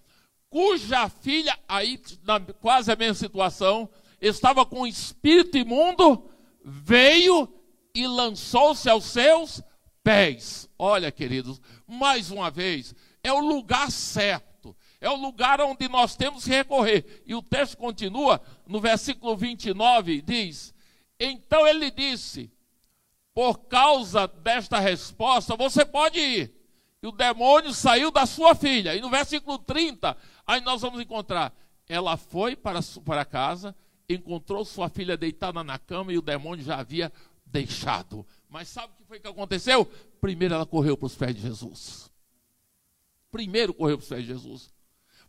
cuja 0.48 1.06
filha, 1.10 1.54
aí 1.68 2.00
na, 2.22 2.40
quase 2.40 2.90
a 2.90 2.96
mesma 2.96 3.12
situação, 3.12 3.90
estava 4.18 4.64
com 4.64 4.86
espírito 4.86 5.58
imundo, 5.58 6.30
veio 6.64 7.57
e 7.94 8.06
lançou-se 8.06 8.88
aos 8.88 9.04
seus 9.04 9.62
pés. 10.02 10.68
Olha, 10.78 11.12
queridos, 11.12 11.60
mais 11.86 12.30
uma 12.30 12.50
vez, 12.50 12.94
é 13.22 13.32
o 13.32 13.40
lugar 13.40 13.90
certo, 13.90 14.76
é 15.00 15.08
o 15.10 15.16
lugar 15.16 15.60
onde 15.60 15.88
nós 15.88 16.16
temos 16.16 16.44
que 16.44 16.50
recorrer. 16.50 17.22
E 17.26 17.34
o 17.34 17.42
texto 17.42 17.76
continua 17.76 18.40
no 18.66 18.80
versículo 18.80 19.36
29, 19.36 20.22
diz: 20.22 20.74
Então 21.18 21.66
ele 21.66 21.90
disse: 21.90 22.50
Por 23.34 23.58
causa 23.66 24.26
desta 24.26 24.78
resposta, 24.78 25.56
você 25.56 25.84
pode 25.84 26.18
ir. 26.18 26.54
E 27.02 27.06
o 27.06 27.12
demônio 27.12 27.72
saiu 27.72 28.10
da 28.10 28.26
sua 28.26 28.54
filha. 28.54 28.94
E 28.94 29.00
no 29.00 29.08
versículo 29.08 29.58
30, 29.58 30.16
aí 30.46 30.60
nós 30.60 30.82
vamos 30.82 31.00
encontrar: 31.00 31.54
Ela 31.88 32.16
foi 32.16 32.56
para, 32.56 32.80
para 33.04 33.24
casa, 33.24 33.74
encontrou 34.08 34.64
sua 34.64 34.88
filha 34.88 35.16
deitada 35.16 35.62
na 35.62 35.78
cama 35.78 36.12
e 36.12 36.18
o 36.18 36.22
demônio 36.22 36.64
já 36.64 36.78
havia 36.78 37.12
deixado. 37.50 38.26
Mas 38.48 38.68
sabe 38.68 38.92
o 38.92 38.96
que 38.96 39.04
foi 39.04 39.20
que 39.20 39.28
aconteceu? 39.28 39.84
Primeiro 40.20 40.54
ela 40.54 40.66
correu 40.66 40.96
para 40.96 41.06
os 41.06 41.14
pés 41.14 41.34
de 41.34 41.42
Jesus. 41.42 42.10
Primeiro 43.30 43.74
correu 43.74 43.98
para 43.98 44.02
os 44.04 44.08
pés 44.08 44.22
de 44.22 44.28
Jesus. 44.28 44.72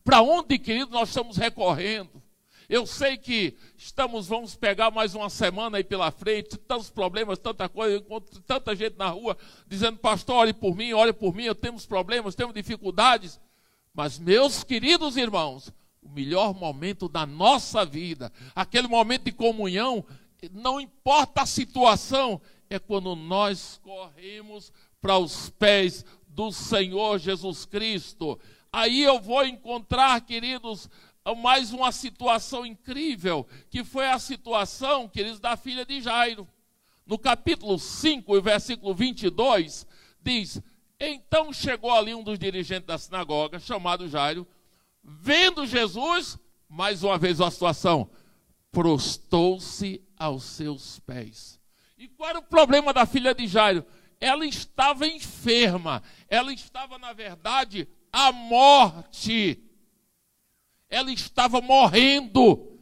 Para 0.03 0.21
onde, 0.21 0.57
querido, 0.57 0.91
nós 0.91 1.09
estamos 1.09 1.37
recorrendo? 1.37 2.21
Eu 2.69 2.85
sei 2.85 3.17
que 3.17 3.57
estamos, 3.75 4.27
vamos 4.27 4.55
pegar 4.55 4.91
mais 4.91 5.15
uma 5.15 5.29
semana 5.29 5.77
aí 5.77 5.83
pela 5.83 6.11
frente, 6.11 6.55
tantos 6.55 6.89
problemas, 6.89 7.39
tanta 7.39 7.67
coisa, 7.67 7.95
eu 7.95 7.99
encontro 7.99 8.39
tanta 8.41 8.75
gente 8.75 8.95
na 8.95 9.09
rua 9.09 9.35
dizendo, 9.67 9.97
pastor, 9.97 10.35
olhe 10.35 10.53
por 10.53 10.75
mim, 10.75 10.93
olhe 10.93 11.11
por 11.11 11.33
mim, 11.33 11.45
eu 11.45 11.55
temos 11.55 11.87
problemas, 11.87 12.35
temos 12.35 12.53
dificuldades. 12.53 13.39
Mas, 13.91 14.19
meus 14.19 14.63
queridos 14.63 15.17
irmãos, 15.17 15.73
o 16.01 16.09
melhor 16.09 16.53
momento 16.53 17.09
da 17.09 17.25
nossa 17.25 17.83
vida, 17.83 18.31
aquele 18.55 18.87
momento 18.87 19.23
de 19.23 19.31
comunhão, 19.31 20.05
não 20.51 20.79
importa 20.79 21.41
a 21.41 21.45
situação, 21.45 22.41
é 22.69 22.79
quando 22.79 23.15
nós 23.15 23.79
corremos 23.83 24.71
para 25.01 25.17
os 25.17 25.49
pés 25.49 26.05
do 26.27 26.51
Senhor 26.51 27.17
Jesus 27.17 27.65
Cristo. 27.65 28.39
Aí 28.71 29.01
eu 29.01 29.19
vou 29.19 29.45
encontrar, 29.45 30.21
queridos, 30.21 30.89
mais 31.37 31.73
uma 31.73 31.91
situação 31.91 32.65
incrível, 32.65 33.47
que 33.69 33.83
foi 33.83 34.07
a 34.07 34.19
situação, 34.19 35.07
queridos, 35.07 35.39
da 35.39 35.57
filha 35.57 35.85
de 35.85 36.01
Jairo. 36.01 36.47
No 37.05 37.17
capítulo 37.17 37.79
5, 37.79 38.41
versículo 38.41 38.93
22, 38.93 39.87
diz: 40.21 40.61
Então 40.99 41.51
chegou 41.51 41.91
ali 41.91 42.13
um 42.13 42.23
dos 42.23 42.37
dirigentes 42.37 42.85
da 42.85 42.97
sinagoga, 42.97 43.59
chamado 43.59 44.07
Jairo, 44.07 44.47
vendo 45.03 45.65
Jesus, 45.65 46.37
mais 46.67 47.03
uma 47.03 47.17
vez 47.17 47.41
a 47.41 47.49
situação, 47.49 48.09
prostou-se 48.71 50.01
aos 50.19 50.43
seus 50.43 50.99
pés. 50.99 51.59
E 51.97 52.07
qual 52.07 52.29
era 52.29 52.39
o 52.39 52.43
problema 52.43 52.93
da 52.93 53.05
filha 53.05 53.33
de 53.33 53.47
Jairo? 53.47 53.85
Ela 54.19 54.45
estava 54.45 55.07
enferma, 55.07 56.03
ela 56.27 56.53
estava, 56.53 56.99
na 56.99 57.13
verdade, 57.13 57.87
à 58.11 58.31
morte. 58.31 59.63
Ela 60.89 61.11
estava 61.11 61.61
morrendo. 61.61 62.77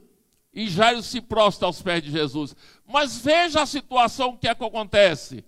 E 0.52 0.68
Jairo 0.68 1.04
se 1.04 1.22
prostra 1.22 1.68
aos 1.68 1.82
pés 1.82 2.02
de 2.02 2.12
Jesus. 2.12 2.56
Mas 2.86 3.20
veja 3.20 3.62
a 3.62 3.66
situação 3.68 4.36
que 4.36 4.48
é 4.48 4.56
que 4.56 4.66
acontece. 4.66 5.46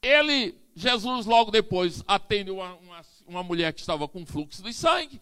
Ele, 0.00 0.54
Jesus, 0.74 1.26
logo 1.26 1.50
depois, 1.50 2.04
atende 2.06 2.50
uma, 2.50 2.74
uma, 2.76 3.00
uma 3.26 3.42
mulher 3.42 3.72
que 3.72 3.80
estava 3.80 4.06
com 4.06 4.24
fluxo 4.24 4.62
de 4.62 4.72
sangue 4.72 5.20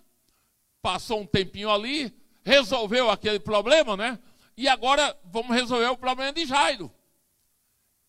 passou 0.82 1.20
um 1.20 1.26
tempinho 1.26 1.70
ali, 1.70 2.12
resolveu 2.42 3.10
aquele 3.10 3.38
problema, 3.38 3.96
né? 3.96 4.18
E 4.58 4.66
agora 4.66 5.16
vamos 5.22 5.54
resolver 5.54 5.86
o 5.86 5.96
problema 5.96 6.32
de 6.32 6.44
Jairo. 6.44 6.92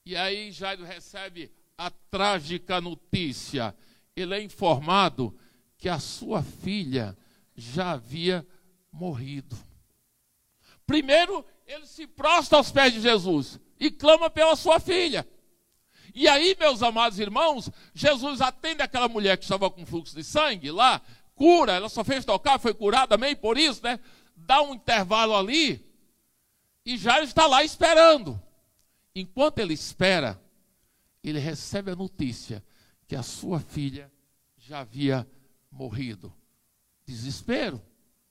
E 0.03 0.15
aí 0.15 0.51
Jairo 0.51 0.84
recebe 0.84 1.53
a 1.77 1.91
trágica 1.91 2.82
notícia. 2.82 3.75
Ele 4.15 4.34
é 4.34 4.41
informado 4.41 5.38
que 5.77 5.88
a 5.88 6.00
sua 6.00 6.41
filha 6.41 7.15
já 7.56 7.91
havia 7.91 8.44
morrido. 8.91 9.56
Primeiro, 10.88 11.46
ele 11.68 11.86
se 11.86 12.08
prostra 12.08 12.58
aos 12.58 12.72
pés 12.72 12.94
de 12.94 13.01
Jesus 13.01 13.60
e 13.79 13.91
clama 13.91 14.27
pela 14.27 14.56
sua 14.56 14.79
filha. 14.79 15.29
E 16.15 16.27
aí, 16.27 16.58
meus 16.60 16.82
amados 16.82 17.20
irmãos, 17.20 17.70
Jesus 17.94 18.41
atende 18.41 18.82
aquela 18.82 19.08
mulher 19.08 19.38
que 19.38 19.44
estava 19.44 19.70
com 19.70 19.86
fluxo 19.86 20.15
de 20.15 20.24
sangue 20.24 20.72
lá, 20.72 21.00
cura, 21.36 21.74
ela 21.74 21.89
só 21.89 22.03
fez 22.03 22.25
tocar, 22.25 22.58
foi 22.58 22.74
curada, 22.74 23.13
amém? 23.13 23.36
Por 23.36 23.56
isso, 23.56 23.84
né? 23.84 24.00
Dá 24.36 24.63
um 24.63 24.74
intervalo 24.74 25.36
ali 25.36 25.88
e 26.89 26.98
Jairo 26.98 27.24
está 27.24 27.46
lá 27.46 27.63
esperando. 27.63 28.41
Enquanto 29.13 29.60
ele 29.60 29.75
espera, 29.75 30.41
ele 31.24 31.38
recebe 31.38 31.91
a 31.91 31.96
notícia 31.96 32.63
que 33.08 33.15
a 33.15 33.22
sua 33.22 33.60
filha 33.60 34.12
já 34.58 34.79
havia 34.79 35.29
morrido. 35.72 36.34
Desespero, 37.05 37.79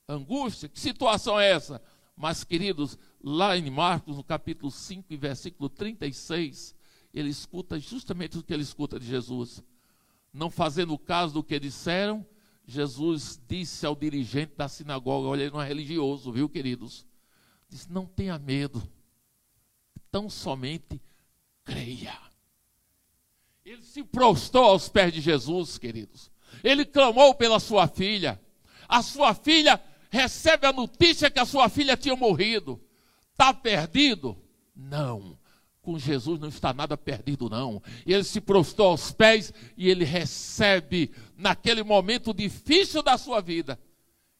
angústia, 0.09 0.69
que 0.69 0.81
situação 0.81 1.38
é 1.38 1.53
essa? 1.53 1.81
Mas, 2.17 2.43
queridos, 2.43 2.99
lá 3.23 3.57
em 3.57 3.71
Marcos, 3.71 4.17
no 4.17 4.25
capítulo 4.25 4.73
5, 4.73 5.17
versículo 5.17 5.69
36, 5.69 6.75
ele 7.15 7.29
escuta 7.29 7.79
justamente 7.79 8.38
o 8.38 8.43
que 8.43 8.53
ele 8.53 8.65
escuta 8.65 8.99
de 8.99 9.07
Jesus. 9.07 9.62
Não 10.33 10.50
fazendo 10.50 10.99
caso 10.99 11.35
do 11.35 11.45
que 11.45 11.61
disseram, 11.61 12.27
Jesus 12.67 13.41
disse 13.47 13.87
ao 13.87 13.95
dirigente 13.95 14.55
da 14.57 14.69
sinagoga, 14.69 15.29
olha, 15.29 15.43
ele 15.43 15.53
não 15.53 15.62
é 15.62 15.69
religioso, 15.69 16.33
viu, 16.33 16.49
queridos? 16.49 17.07
Disse: 17.69 17.91
Não 17.93 18.07
tenha 18.07 18.39
medo, 18.39 18.83
tão 20.11 20.29
somente 20.31 21.01
creia. 21.65 22.17
Ele 23.65 23.83
se 23.83 24.03
prostrou 24.03 24.65
aos 24.65 24.89
pés 24.89 25.13
de 25.13 25.21
Jesus, 25.21 25.77
queridos. 25.77 26.31
Ele 26.65 26.85
clamou 26.85 27.35
pela 27.35 27.61
sua 27.61 27.87
filha. 27.87 28.41
A 28.89 29.03
sua 29.03 29.35
filha 29.35 29.83
recebe 30.11 30.67
a 30.67 30.73
notícia 30.73 31.31
que 31.31 31.39
a 31.39 31.45
sua 31.45 31.69
filha 31.69 31.97
tinha 31.97 32.17
morrido. 32.17 32.81
Está 33.33 33.53
perdido? 33.53 34.43
Não 34.75 35.39
com 35.89 35.99
Jesus 35.99 36.39
não 36.39 36.49
está 36.49 36.75
nada 36.75 36.99
perdido, 36.99 37.49
não. 37.49 37.83
Ele 38.05 38.23
se 38.23 38.43
prostou 38.43 38.89
aos 38.89 39.11
pés 39.11 39.55
e 39.75 39.89
ele 39.89 40.05
recebe, 40.05 41.11
naquele 41.35 41.83
momento 41.83 42.35
difícil 42.35 43.03
da 43.03 43.17
sua 43.17 43.41
vida, 43.41 43.81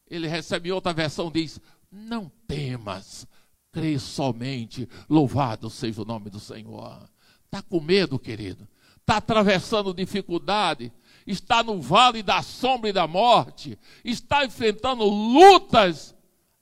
ele 0.07 0.27
recebe 0.27 0.71
outra 0.71 0.93
versão, 0.93 1.31
diz: 1.31 1.59
Não 1.91 2.31
temas, 2.47 3.27
crê 3.71 3.97
somente, 3.97 4.87
louvado 5.09 5.69
seja 5.69 6.01
o 6.01 6.05
nome 6.05 6.29
do 6.29 6.39
Senhor. 6.39 7.09
Está 7.45 7.61
com 7.61 7.79
medo, 7.79 8.19
querido? 8.19 8.67
Está 8.97 9.17
atravessando 9.17 9.93
dificuldade? 9.93 10.93
Está 11.25 11.63
no 11.63 11.81
vale 11.81 12.21
da 12.21 12.41
sombra 12.41 12.89
e 12.89 12.93
da 12.93 13.07
morte? 13.07 13.77
Está 14.03 14.45
enfrentando 14.45 15.03
lutas? 15.03 16.15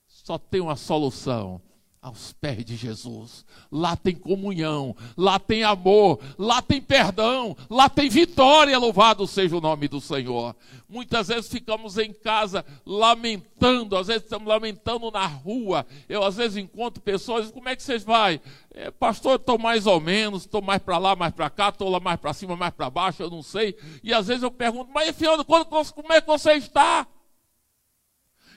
Só 0.07 0.37
tem 0.37 0.61
uma 0.61 0.75
solução 0.75 1.61
aos 2.07 2.33
pés 2.33 2.65
de 2.65 2.75
Jesus. 2.75 3.45
Lá 3.71 3.95
tem 3.95 4.15
comunhão, 4.15 4.95
lá 5.15 5.39
tem 5.39 5.63
amor, 5.63 6.19
lá 6.37 6.61
tem 6.61 6.81
perdão, 6.81 7.55
lá 7.69 7.89
tem 7.89 8.09
vitória. 8.09 8.77
Louvado 8.77 9.27
seja 9.27 9.55
o 9.55 9.61
nome 9.61 9.87
do 9.87 10.01
Senhor. 10.01 10.55
Muitas 10.89 11.27
vezes 11.27 11.49
ficamos 11.49 11.97
em 11.97 12.13
casa 12.13 12.65
lamentando, 12.85 13.95
às 13.95 14.07
vezes 14.07 14.23
estamos 14.23 14.47
lamentando 14.47 15.11
na 15.11 15.25
rua. 15.25 15.85
Eu 16.07 16.23
às 16.23 16.35
vezes 16.35 16.57
encontro 16.57 17.01
pessoas, 17.01 17.51
como 17.51 17.69
é 17.69 17.75
que 17.75 17.83
vocês 17.83 18.03
vai? 18.03 18.41
É, 18.73 18.89
pastor, 18.91 19.35
estou 19.35 19.57
mais 19.57 19.85
ou 19.85 19.99
menos, 19.99 20.43
estou 20.43 20.61
mais 20.61 20.81
para 20.81 20.97
lá, 20.97 21.15
mais 21.15 21.33
para 21.33 21.49
cá, 21.49 21.69
estou 21.69 21.89
lá 21.89 21.99
mais 21.99 22.19
para 22.19 22.33
cima, 22.33 22.55
mais 22.55 22.73
para 22.73 22.89
baixo, 22.89 23.21
eu 23.21 23.29
não 23.29 23.43
sei. 23.43 23.75
E 24.03 24.13
às 24.13 24.27
vezes 24.27 24.43
eu 24.43 24.51
pergunto, 24.51 24.91
mas 24.93 25.15
Fiona, 25.15 25.43
como 25.43 26.13
é 26.13 26.21
que 26.21 26.27
você 26.27 26.53
está? 26.53 27.05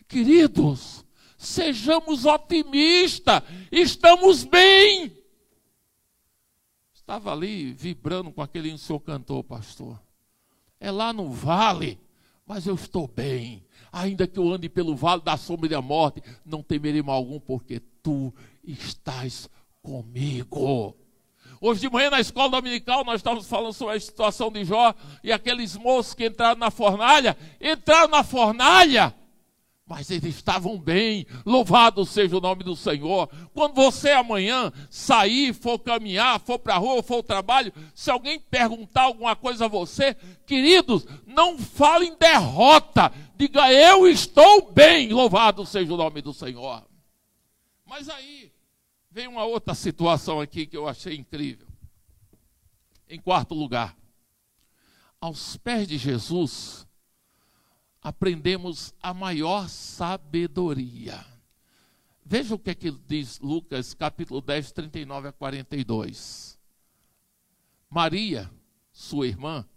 Queridos, 0.07 1.05
Sejamos 1.41 2.27
otimistas, 2.27 3.43
estamos 3.73 4.45
bem. 4.45 5.11
Estava 6.93 7.33
ali 7.33 7.73
vibrando 7.73 8.31
com 8.31 8.43
aquele 8.43 8.69
que 8.69 8.75
o 8.75 8.79
senhor 8.79 9.01
cantou, 9.01 9.43
pastor. 9.43 9.99
É 10.79 10.91
lá 10.91 11.15
no 11.15 11.31
vale, 11.31 11.99
mas 12.47 12.67
eu 12.67 12.75
estou 12.75 13.09
bem. 13.09 13.65
Ainda 13.91 14.27
que 14.27 14.39
eu 14.39 14.53
ande 14.53 14.69
pelo 14.69 14.95
vale 14.95 15.23
da 15.23 15.39
sombra 15.39 15.65
e 15.65 15.71
da 15.71 15.81
morte, 15.81 16.23
não 16.45 16.63
temerei 16.63 17.01
mal 17.01 17.17
algum, 17.17 17.41
porque 17.41 17.81
tu 18.03 18.35
estás 18.63 19.49
comigo. 19.81 20.95
Hoje 21.59 21.81
de 21.81 21.89
manhã 21.89 22.11
na 22.11 22.21
escola 22.21 22.51
dominical 22.51 23.03
nós 23.03 23.17
estávamos 23.17 23.49
falando 23.49 23.73
sobre 23.73 23.97
a 23.97 24.01
situação 24.01 24.53
de 24.53 24.63
Jó 24.63 24.95
e 25.25 25.33
aqueles 25.33 25.75
moços 25.75 26.13
que 26.13 26.27
entraram 26.27 26.61
na 26.61 26.71
fornalha, 26.71 27.35
entraram 27.59 28.09
na 28.09 28.23
fornalha 28.23 29.15
mas 29.91 30.09
eles 30.09 30.37
estavam 30.37 30.79
bem, 30.79 31.27
louvado 31.45 32.07
seja 32.07 32.39
o 32.39 32.41
nome 32.41 32.63
do 32.63 32.77
Senhor. 32.77 33.29
Quando 33.53 33.75
você 33.75 34.13
amanhã 34.13 34.73
sair, 34.89 35.53
for 35.53 35.81
caminhar, 35.81 36.39
for 36.39 36.61
para 36.61 36.77
a 36.77 36.79
rua, 36.79 37.03
for 37.03 37.15
ao 37.15 37.23
trabalho, 37.25 37.73
se 37.93 38.09
alguém 38.09 38.39
perguntar 38.39 39.03
alguma 39.03 39.35
coisa 39.35 39.65
a 39.65 39.69
você, 39.69 40.15
queridos, 40.47 41.05
não 41.27 41.59
fale 41.59 42.07
em 42.07 42.17
derrota, 42.17 43.13
diga 43.37 43.73
eu 43.73 44.07
estou 44.07 44.71
bem, 44.71 45.13
louvado 45.13 45.67
seja 45.67 45.93
o 45.93 45.97
nome 45.97 46.23
do 46.23 46.33
Senhor. 46.33 46.87
Mas 47.85 48.09
aí 48.09 48.53
vem 49.11 49.27
uma 49.27 49.43
outra 49.43 49.75
situação 49.75 50.41
aqui 50.41 50.67
que 50.67 50.77
eu 50.77 50.87
achei 50.87 51.17
incrível. 51.17 51.67
Em 53.09 53.19
quarto 53.19 53.57
lugar, 53.57 53.97
aos 55.21 55.57
pés 55.57 55.89
de 55.89 55.99
Jesus, 55.99 56.87
aprendemos 58.03 58.95
a 59.03 59.13
maior 59.13 59.69
sabedoria. 59.69 61.25
Veja 62.25 62.55
o 62.55 62.59
que, 62.59 62.71
é 62.71 62.75
que 62.75 62.91
diz 62.91 63.39
Lucas, 63.41 63.93
capítulo 63.93 64.41
10, 64.41 64.73
39 64.73 65.29
a 65.29 65.33
42. 65.33 66.59
Maria, 67.89 68.51
sua 68.93 69.27
irmã, 69.27 69.69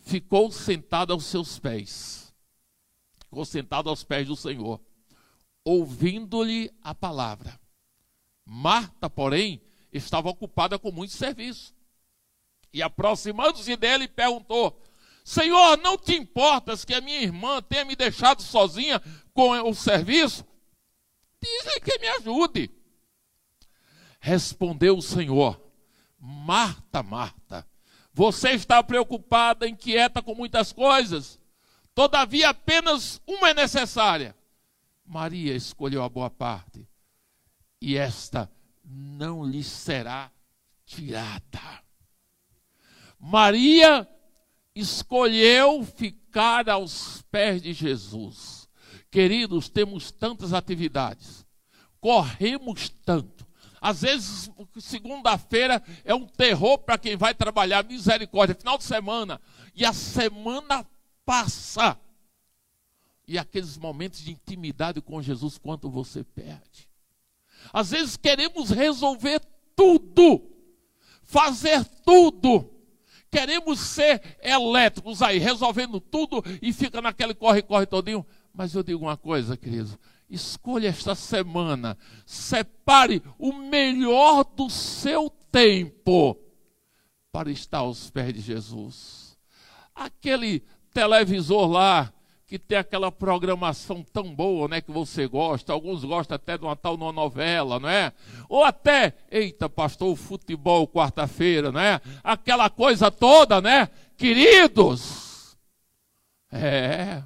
ficou 0.00 0.50
sentada 0.52 1.12
aos 1.12 1.24
seus 1.24 1.58
pés. 1.58 2.32
Ficou 3.18 3.44
sentada 3.44 3.90
aos 3.90 4.04
pés 4.04 4.28
do 4.28 4.36
Senhor, 4.36 4.80
ouvindo-lhe 5.64 6.70
a 6.80 6.94
palavra. 6.94 7.58
Marta, 8.44 9.10
porém, 9.10 9.60
estava 9.92 10.28
ocupada 10.28 10.78
com 10.78 10.92
muito 10.92 11.12
serviço. 11.12 11.74
E 12.72 12.82
aproximando-se 12.82 13.76
dele, 13.76 14.06
perguntou: 14.06 14.80
Senhor, 15.24 15.78
não 15.78 15.96
te 15.96 16.14
importas 16.14 16.84
que 16.84 16.92
a 16.92 17.00
minha 17.00 17.22
irmã 17.22 17.62
tenha 17.62 17.86
me 17.86 17.96
deixado 17.96 18.42
sozinha 18.42 19.00
com 19.32 19.50
o 19.66 19.74
serviço? 19.74 20.44
Dizem 21.42 21.80
que 21.80 21.98
me 21.98 22.08
ajude. 22.08 22.70
Respondeu 24.20 24.98
o 24.98 25.02
Senhor: 25.02 25.58
Marta, 26.18 27.02
Marta, 27.02 27.66
você 28.12 28.50
está 28.50 28.82
preocupada, 28.82 29.66
inquieta 29.66 30.22
com 30.22 30.34
muitas 30.34 30.72
coisas, 30.72 31.40
todavia 31.94 32.50
apenas 32.50 33.20
uma 33.26 33.48
é 33.48 33.54
necessária. 33.54 34.36
Maria 35.06 35.54
escolheu 35.54 36.02
a 36.02 36.08
boa 36.08 36.28
parte, 36.28 36.86
e 37.80 37.96
esta 37.96 38.50
não 38.84 39.42
lhe 39.42 39.64
será 39.64 40.30
tirada. 40.84 41.82
Maria 43.18 44.08
escolheu 44.74 45.84
ficar 45.84 46.68
aos 46.68 47.22
pés 47.30 47.62
de 47.62 47.72
Jesus. 47.72 48.68
Queridos, 49.10 49.68
temos 49.68 50.10
tantas 50.10 50.52
atividades, 50.52 51.46
corremos 52.00 52.88
tanto. 53.04 53.46
Às 53.80 54.00
vezes, 54.00 54.50
segunda-feira 54.80 55.82
é 56.04 56.14
um 56.14 56.26
terror 56.26 56.78
para 56.78 56.98
quem 56.98 57.16
vai 57.16 57.34
trabalhar, 57.34 57.84
misericórdia, 57.84 58.54
final 58.54 58.78
de 58.78 58.84
semana, 58.84 59.40
e 59.74 59.84
a 59.84 59.92
semana 59.92 60.86
passa. 61.24 61.98
E 63.28 63.38
aqueles 63.38 63.76
momentos 63.76 64.20
de 64.20 64.32
intimidade 64.32 65.00
com 65.00 65.22
Jesus, 65.22 65.58
quanto 65.58 65.88
você 65.90 66.24
perde. 66.24 66.88
Às 67.72 67.90
vezes 67.90 68.16
queremos 68.16 68.70
resolver 68.70 69.40
tudo, 69.76 70.42
fazer 71.22 71.84
tudo, 72.04 72.73
Queremos 73.34 73.80
ser 73.80 74.22
elétricos 74.40 75.20
aí, 75.20 75.40
resolvendo 75.40 76.00
tudo 76.00 76.40
e 76.62 76.72
fica 76.72 77.02
naquele 77.02 77.34
corre-corre 77.34 77.84
todinho. 77.84 78.24
Mas 78.54 78.72
eu 78.76 78.82
digo 78.84 79.04
uma 79.04 79.16
coisa, 79.16 79.56
querido. 79.56 79.98
Escolha 80.30 80.86
esta 80.86 81.16
semana, 81.16 81.98
separe 82.24 83.20
o 83.36 83.52
melhor 83.52 84.44
do 84.44 84.70
seu 84.70 85.28
tempo 85.50 86.38
para 87.32 87.50
estar 87.50 87.78
aos 87.78 88.08
pés 88.08 88.32
de 88.32 88.40
Jesus. 88.40 89.36
Aquele 89.92 90.62
televisor 90.92 91.66
lá 91.68 92.13
que 92.54 92.58
tem 92.60 92.78
aquela 92.78 93.10
programação 93.10 94.00
tão 94.12 94.32
boa, 94.32 94.68
né, 94.68 94.80
que 94.80 94.92
você 94.92 95.26
gosta, 95.26 95.72
alguns 95.72 96.04
gostam 96.04 96.36
até 96.36 96.56
de 96.56 96.62
uma 96.62 96.76
tal 96.76 96.96
numa 96.96 97.10
novela, 97.10 97.80
não 97.80 97.88
é? 97.88 98.12
Ou 98.48 98.62
até, 98.62 99.12
eita, 99.28 99.68
pastor, 99.68 100.12
o 100.12 100.16
futebol 100.16 100.86
quarta-feira, 100.86 101.72
não 101.72 101.80
é? 101.80 102.00
Aquela 102.22 102.70
coisa 102.70 103.10
toda, 103.10 103.60
né? 103.60 103.88
Queridos, 104.16 105.56
é, 106.52 107.24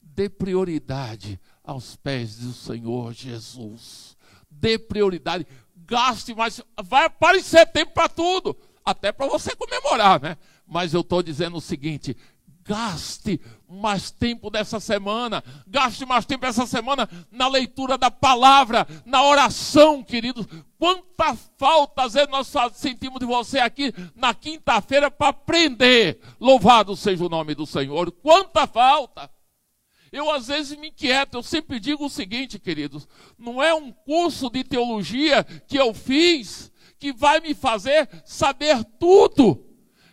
dê 0.00 0.28
prioridade 0.28 1.40
aos 1.64 1.96
pés 1.96 2.36
do 2.36 2.52
Senhor 2.52 3.12
Jesus. 3.12 4.16
Dê 4.48 4.78
prioridade, 4.78 5.48
gaste 5.74 6.32
mais, 6.32 6.62
vai 6.84 7.06
aparecer 7.06 7.66
tempo 7.66 7.92
para 7.92 8.08
tudo, 8.08 8.56
até 8.84 9.10
para 9.10 9.26
você 9.26 9.56
comemorar, 9.56 10.22
né? 10.22 10.36
Mas 10.64 10.94
eu 10.94 11.00
estou 11.00 11.24
dizendo 11.24 11.56
o 11.56 11.60
seguinte: 11.60 12.16
gaste 12.70 13.40
mais 13.68 14.12
tempo 14.12 14.48
dessa 14.48 14.78
semana, 14.78 15.42
gaste 15.66 16.06
mais 16.06 16.24
tempo 16.24 16.46
essa 16.46 16.64
semana 16.66 17.08
na 17.28 17.48
leitura 17.48 17.98
da 17.98 18.12
palavra, 18.12 18.86
na 19.04 19.24
oração, 19.24 20.04
queridos. 20.04 20.46
Quanta 20.78 21.36
falta 21.58 22.04
às 22.04 22.14
vezes 22.14 22.30
nós 22.30 22.54
sentimos 22.74 23.18
de 23.18 23.26
você 23.26 23.58
aqui 23.58 23.92
na 24.14 24.32
quinta-feira 24.32 25.10
para 25.10 25.30
aprender. 25.30 26.20
Louvado 26.38 26.94
seja 26.94 27.26
o 27.26 27.28
nome 27.28 27.56
do 27.56 27.66
Senhor. 27.66 28.12
Quanta 28.12 28.68
falta! 28.68 29.28
Eu 30.12 30.30
às 30.30 30.46
vezes 30.46 30.78
me 30.78 30.88
inquieto, 30.88 31.38
eu 31.38 31.42
sempre 31.42 31.80
digo 31.80 32.04
o 32.04 32.10
seguinte, 32.10 32.56
queridos: 32.56 33.08
não 33.36 33.60
é 33.60 33.74
um 33.74 33.90
curso 33.90 34.48
de 34.48 34.62
teologia 34.62 35.42
que 35.66 35.76
eu 35.76 35.92
fiz 35.92 36.70
que 37.00 37.12
vai 37.12 37.40
me 37.40 37.52
fazer 37.52 38.08
saber 38.24 38.84
tudo. 39.00 39.69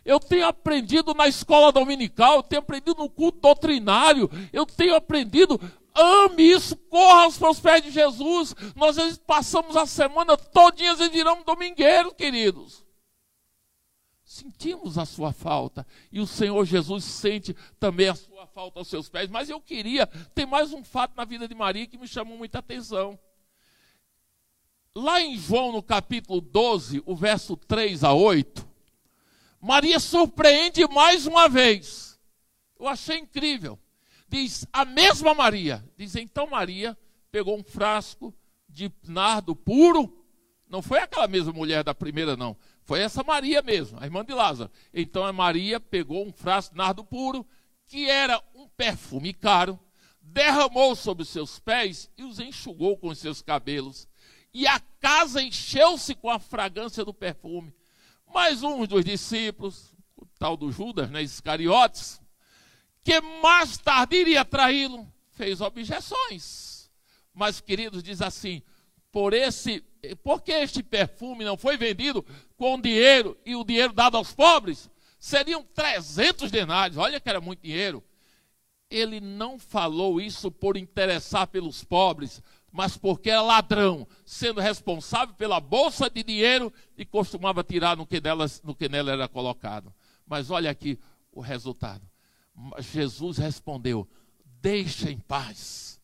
Eu 0.07 0.21
tenho 0.21 0.47
aprendido 0.47 1.13
na 1.13 1.27
escola 1.27 1.69
dominical, 1.69 2.37
eu 2.37 2.43
tenho 2.43 2.61
aprendido 2.61 2.95
no 2.95 3.09
culto 3.09 3.41
doutrinário, 3.41 4.29
eu 4.53 4.65
tenho 4.65 4.95
aprendido. 4.95 5.59
Ame 5.93 6.43
isso, 6.43 6.77
corra 6.77 7.23
aos 7.23 7.59
pés 7.59 7.83
de 7.83 7.91
Jesus. 7.91 8.55
Nós 8.73 8.97
às 8.97 9.03
vezes 9.03 9.17
passamos 9.17 9.75
a 9.75 9.85
semana 9.85 10.37
todinha 10.37 10.93
e 10.93 11.09
viramos 11.09 11.43
domingueiros, 11.43 12.13
queridos. 12.13 12.85
Sentimos 14.23 14.97
a 14.97 15.05
sua 15.05 15.33
falta. 15.33 15.85
E 16.09 16.21
o 16.21 16.27
Senhor 16.27 16.63
Jesus 16.63 17.03
sente 17.03 17.53
também 17.77 18.07
a 18.07 18.15
sua 18.15 18.47
falta 18.47 18.79
aos 18.79 18.87
seus 18.87 19.09
pés. 19.09 19.29
Mas 19.29 19.49
eu 19.49 19.59
queria, 19.59 20.07
tem 20.33 20.45
mais 20.45 20.71
um 20.71 20.85
fato 20.85 21.17
na 21.17 21.25
vida 21.25 21.49
de 21.49 21.55
Maria 21.55 21.85
que 21.85 21.97
me 21.97 22.07
chamou 22.07 22.37
muita 22.37 22.59
atenção. 22.59 23.19
Lá 24.95 25.19
em 25.21 25.37
João, 25.37 25.73
no 25.73 25.83
capítulo 25.83 26.39
12, 26.39 27.03
o 27.05 27.13
verso 27.13 27.57
3 27.57 28.05
a 28.05 28.13
8, 28.13 28.66
Maria 29.59 29.99
surpreende 29.99 30.87
mais 30.87 31.25
uma 31.25 31.49
vez. 31.49 32.19
Eu 32.79 32.87
achei 32.87 33.17
incrível. 33.17 33.79
Diz 34.27 34.67
a 34.71 34.85
mesma 34.85 35.33
Maria. 35.33 35.83
Diz 35.97 36.15
então 36.15 36.47
Maria 36.47 36.97
pegou 37.31 37.57
um 37.57 37.63
frasco 37.63 38.33
de 38.69 38.91
nardo 39.07 39.55
puro. 39.55 40.13
Não 40.69 40.81
foi 40.81 40.99
aquela 40.99 41.27
mesma 41.27 41.53
mulher 41.53 41.83
da 41.83 41.95
primeira, 41.95 42.35
não. 42.35 42.57
Foi 42.83 43.01
essa 43.01 43.23
Maria 43.23 43.61
mesmo, 43.61 43.97
a 43.99 44.05
irmã 44.05 44.23
de 44.23 44.33
Lázaro. 44.33 44.71
Então 44.93 45.25
a 45.25 45.33
Maria 45.33 45.79
pegou 45.79 46.25
um 46.25 46.31
frasco 46.31 46.73
de 46.73 46.77
nardo 46.77 47.03
puro, 47.03 47.45
que 47.85 48.09
era 48.09 48.41
um 48.53 48.67
perfume 48.67 49.33
caro, 49.33 49.79
derramou 50.21 50.95
sobre 50.95 51.23
os 51.23 51.29
seus 51.29 51.59
pés 51.59 52.09
e 52.17 52.23
os 52.23 52.39
enxugou 52.39 52.97
com 52.97 53.07
os 53.07 53.17
seus 53.17 53.41
cabelos. 53.41 54.07
e 54.53 54.65
a 54.65 54.79
casa 54.99 55.41
encheu-se 55.41 56.15
com 56.15 56.29
a 56.29 56.39
fragrância 56.39 57.05
do 57.05 57.13
perfume. 57.13 57.73
Mas 58.37 58.61
um 58.61 58.85
dos 58.85 59.03
discípulos, 59.03 59.95
o 60.15 60.23
tal 60.37 60.55
do 60.55 60.71
Judas, 60.71 61.09
né, 61.09 61.23
Iscariotes, 61.23 62.21
que 63.03 63.19
mais 63.19 63.79
tarde 63.79 64.15
iria 64.15 64.45
traí-lo, 64.45 65.11
fez 65.31 65.59
objeções. 65.59 66.87
Mas, 67.33 67.59
queridos, 67.59 68.03
diz 68.03 68.21
assim: 68.21 68.61
por 69.11 69.33
esse, 69.33 69.83
porque 70.21 70.51
este 70.51 70.83
perfume 70.83 71.43
não 71.43 71.57
foi 71.57 71.77
vendido 71.77 72.23
com 72.55 72.79
dinheiro 72.79 73.35
e 73.43 73.55
o 73.55 73.63
dinheiro 73.63 73.91
dado 73.91 74.17
aos 74.17 74.35
pobres? 74.35 74.87
Seriam 75.17 75.63
300 75.73 76.51
denários, 76.51 76.99
olha 76.99 77.19
que 77.19 77.27
era 77.27 77.41
muito 77.41 77.63
dinheiro. 77.63 78.03
Ele 78.87 79.19
não 79.19 79.57
falou 79.57 80.21
isso 80.21 80.51
por 80.51 80.77
interessar 80.77 81.47
pelos 81.47 81.83
pobres, 81.83 82.39
mas 82.71 82.97
porque 82.97 83.29
era 83.29 83.41
ladrão, 83.41 84.07
sendo 84.25 84.61
responsável 84.61 85.33
pela 85.35 85.59
bolsa 85.59 86.09
de 86.09 86.23
dinheiro 86.23 86.71
e 86.97 87.05
costumava 87.05 87.63
tirar 87.63 87.97
no 87.97 88.05
que, 88.05 88.19
delas, 88.19 88.61
no 88.63 88.75
que 88.75 88.89
nela 88.89 89.11
era 89.11 89.27
colocado. 89.27 89.93
Mas 90.25 90.51
olha 90.51 90.69
aqui 90.69 90.99
o 91.31 91.41
resultado. 91.41 92.07
Jesus 92.79 93.37
respondeu: 93.37 94.07
Deixa 94.61 95.09
em 95.09 95.19
paz, 95.19 96.01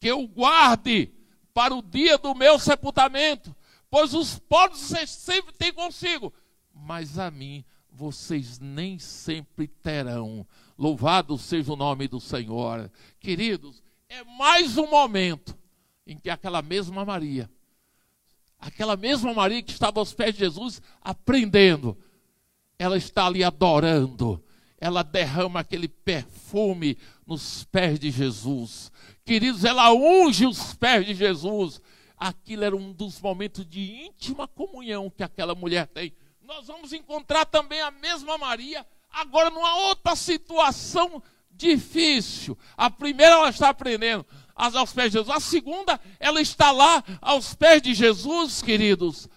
que 0.00 0.08
eu 0.08 0.26
guarde 0.26 1.12
para 1.54 1.74
o 1.74 1.82
dia 1.82 2.18
do 2.18 2.34
meu 2.34 2.58
sepultamento, 2.58 3.54
pois 3.90 4.14
os 4.14 4.38
pobres 4.38 4.80
sempre 5.08 5.52
têm 5.52 5.72
consigo, 5.72 6.32
mas 6.74 7.18
a 7.18 7.30
mim 7.30 7.64
vocês 7.90 8.58
nem 8.58 8.98
sempre 8.98 9.68
terão. 9.68 10.46
Louvado 10.78 11.36
seja 11.38 11.72
o 11.72 11.76
nome 11.76 12.08
do 12.08 12.18
Senhor. 12.18 12.90
Queridos, 13.20 13.82
é 14.08 14.24
mais 14.24 14.78
um 14.78 14.88
momento 14.88 15.56
em 16.06 16.16
que 16.16 16.30
aquela 16.30 16.62
mesma 16.62 17.04
Maria, 17.04 17.50
aquela 18.58 18.96
mesma 18.96 19.32
Maria 19.32 19.62
que 19.62 19.72
estava 19.72 20.00
aos 20.00 20.14
pés 20.14 20.34
de 20.34 20.40
Jesus 20.40 20.80
aprendendo, 21.00 21.96
ela 22.78 22.96
está 22.96 23.26
ali 23.26 23.44
adorando, 23.44 24.42
ela 24.80 25.02
derrama 25.02 25.60
aquele 25.60 25.88
perfume 25.88 26.98
nos 27.26 27.64
pés 27.64 27.98
de 27.98 28.10
Jesus. 28.10 28.90
Queridos, 29.24 29.64
ela 29.64 29.92
unge 29.92 30.46
os 30.46 30.74
pés 30.74 31.06
de 31.06 31.14
Jesus. 31.14 31.80
Aquilo 32.16 32.64
era 32.64 32.76
um 32.76 32.92
dos 32.92 33.20
momentos 33.20 33.64
de 33.64 33.80
íntima 34.04 34.48
comunhão 34.48 35.08
que 35.08 35.22
aquela 35.22 35.54
mulher 35.54 35.86
tem. 35.86 36.12
Nós 36.42 36.66
vamos 36.66 36.92
encontrar 36.92 37.46
também 37.46 37.80
a 37.80 37.90
mesma 37.90 38.36
Maria, 38.36 38.84
agora 39.10 39.50
numa 39.50 39.76
outra 39.88 40.16
situação 40.16 41.22
difícil. 41.50 42.58
A 42.76 42.90
primeira 42.90 43.36
ela 43.36 43.50
está 43.50 43.68
aprendendo 43.68 44.26
aos 44.54 44.92
pés 44.92 45.12
de 45.12 45.18
Jesus. 45.18 45.36
A 45.36 45.40
segunda, 45.40 46.00
ela 46.18 46.40
está 46.40 46.70
lá 46.70 47.02
aos 47.20 47.54
pés 47.54 47.82
de 47.82 47.94
Jesus, 47.94 48.62
queridos, 48.62 49.28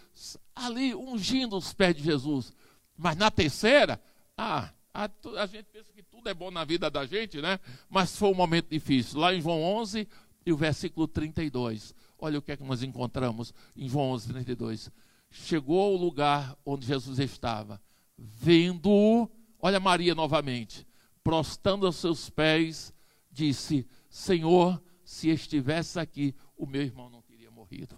ali 0.56 0.94
ungindo 0.94 1.58
os 1.58 1.74
pés 1.74 1.96
de 1.96 2.04
Jesus. 2.04 2.54
Mas 2.98 3.16
na 3.18 3.30
terceira, 3.30 4.02
ah, 4.38 4.70
a, 4.94 5.10
a, 5.38 5.46
gente 5.46 5.66
pensa 5.66 5.92
que 5.94 6.02
tudo 6.04 6.30
é 6.30 6.34
bom 6.34 6.50
na 6.50 6.64
vida 6.64 6.90
da 6.90 7.06
gente, 7.06 7.42
né? 7.42 7.60
Mas 7.90 8.18
foi 8.18 8.30
um 8.30 8.36
momento 8.36 8.70
difícil. 8.70 9.20
Lá 9.20 9.34
em 9.34 9.42
João 9.42 9.62
11 9.62 10.08
e 10.46 10.54
o 10.54 10.58
versículo 10.58 11.08
32. 11.08 11.94
Olha 12.18 12.40
o 12.40 12.42
que 12.42 12.52
é 12.52 12.58
que 12.58 12.64
nós 12.64 12.82
encontramos 12.82 13.54
em 13.76 13.90
João 13.90 14.12
11, 14.12 14.30
32. 14.30 14.92
Chegou 15.30 15.82
ao 15.82 15.96
lugar 15.96 16.56
onde 16.66 16.86
Jesus 16.86 17.20
estava, 17.20 17.82
vendo-o, 18.18 19.30
olha 19.60 19.82
Maria 19.82 20.16
novamente, 20.16 20.88
prostando 21.22 21.86
aos 21.86 21.98
seus 21.98 22.30
pés, 22.30 22.94
disse: 23.30 23.86
Senhor, 24.10 24.82
se 25.06 25.30
estivesse 25.30 26.00
aqui, 26.00 26.36
o 26.58 26.66
meu 26.66 26.82
irmão 26.82 27.10
não 27.10 27.22
teria 27.22 27.52
morrido. 27.52 27.98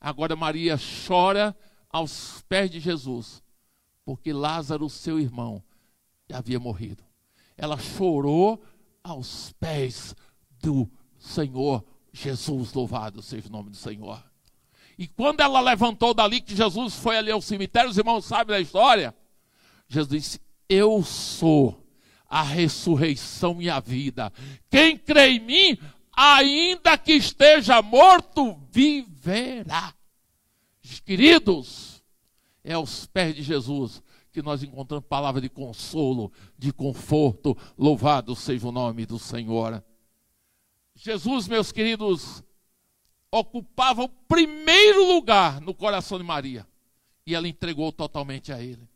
Agora 0.00 0.34
Maria 0.34 0.76
chora 1.06 1.56
aos 1.90 2.42
pés 2.48 2.70
de 2.70 2.80
Jesus, 2.80 3.42
porque 4.04 4.32
Lázaro, 4.32 4.88
seu 4.88 5.20
irmão, 5.20 5.62
havia 6.32 6.58
morrido. 6.58 7.04
Ela 7.56 7.78
chorou 7.78 8.62
aos 9.02 9.52
pés 9.60 10.14
do 10.60 10.90
Senhor 11.18 11.84
Jesus, 12.12 12.72
louvado 12.72 13.22
seja 13.22 13.48
o 13.48 13.52
nome 13.52 13.70
do 13.70 13.76
Senhor. 13.76 14.22
E 14.98 15.06
quando 15.06 15.40
ela 15.40 15.60
levantou 15.60 16.12
dali, 16.12 16.40
que 16.40 16.56
Jesus 16.56 16.94
foi 16.96 17.16
ali 17.16 17.30
ao 17.30 17.40
cemitério, 17.40 17.90
os 17.90 17.98
irmãos 17.98 18.24
sabem 18.24 18.56
da 18.56 18.60
história. 18.60 19.14
Jesus 19.86 20.08
disse: 20.08 20.40
Eu 20.68 21.02
sou 21.04 21.86
a 22.28 22.42
ressurreição 22.42 23.62
e 23.62 23.70
a 23.70 23.78
vida. 23.78 24.32
Quem 24.68 24.98
crê 24.98 25.30
em 25.30 25.40
mim, 25.40 25.78
ainda 26.18 26.98
que 26.98 27.12
esteja 27.12 27.80
morto, 27.80 28.60
viverá. 28.72 29.94
Queridos, 31.04 32.02
é 32.64 32.72
aos 32.72 33.06
pés 33.06 33.36
de 33.36 33.42
Jesus 33.42 34.02
que 34.32 34.42
nós 34.42 34.64
encontramos 34.64 35.06
palavra 35.06 35.40
de 35.40 35.48
consolo, 35.48 36.32
de 36.58 36.72
conforto. 36.72 37.56
Louvado 37.78 38.34
seja 38.34 38.66
o 38.66 38.72
nome 38.72 39.06
do 39.06 39.16
Senhor. 39.16 39.82
Jesus, 40.96 41.46
meus 41.46 41.70
queridos, 41.70 42.42
ocupava 43.30 44.02
o 44.02 44.08
primeiro 44.08 45.06
lugar 45.06 45.60
no 45.60 45.72
coração 45.72 46.18
de 46.18 46.24
Maria. 46.24 46.66
E 47.24 47.34
ela 47.34 47.46
entregou 47.46 47.92
totalmente 47.92 48.52
a 48.52 48.60
ele. 48.60 48.88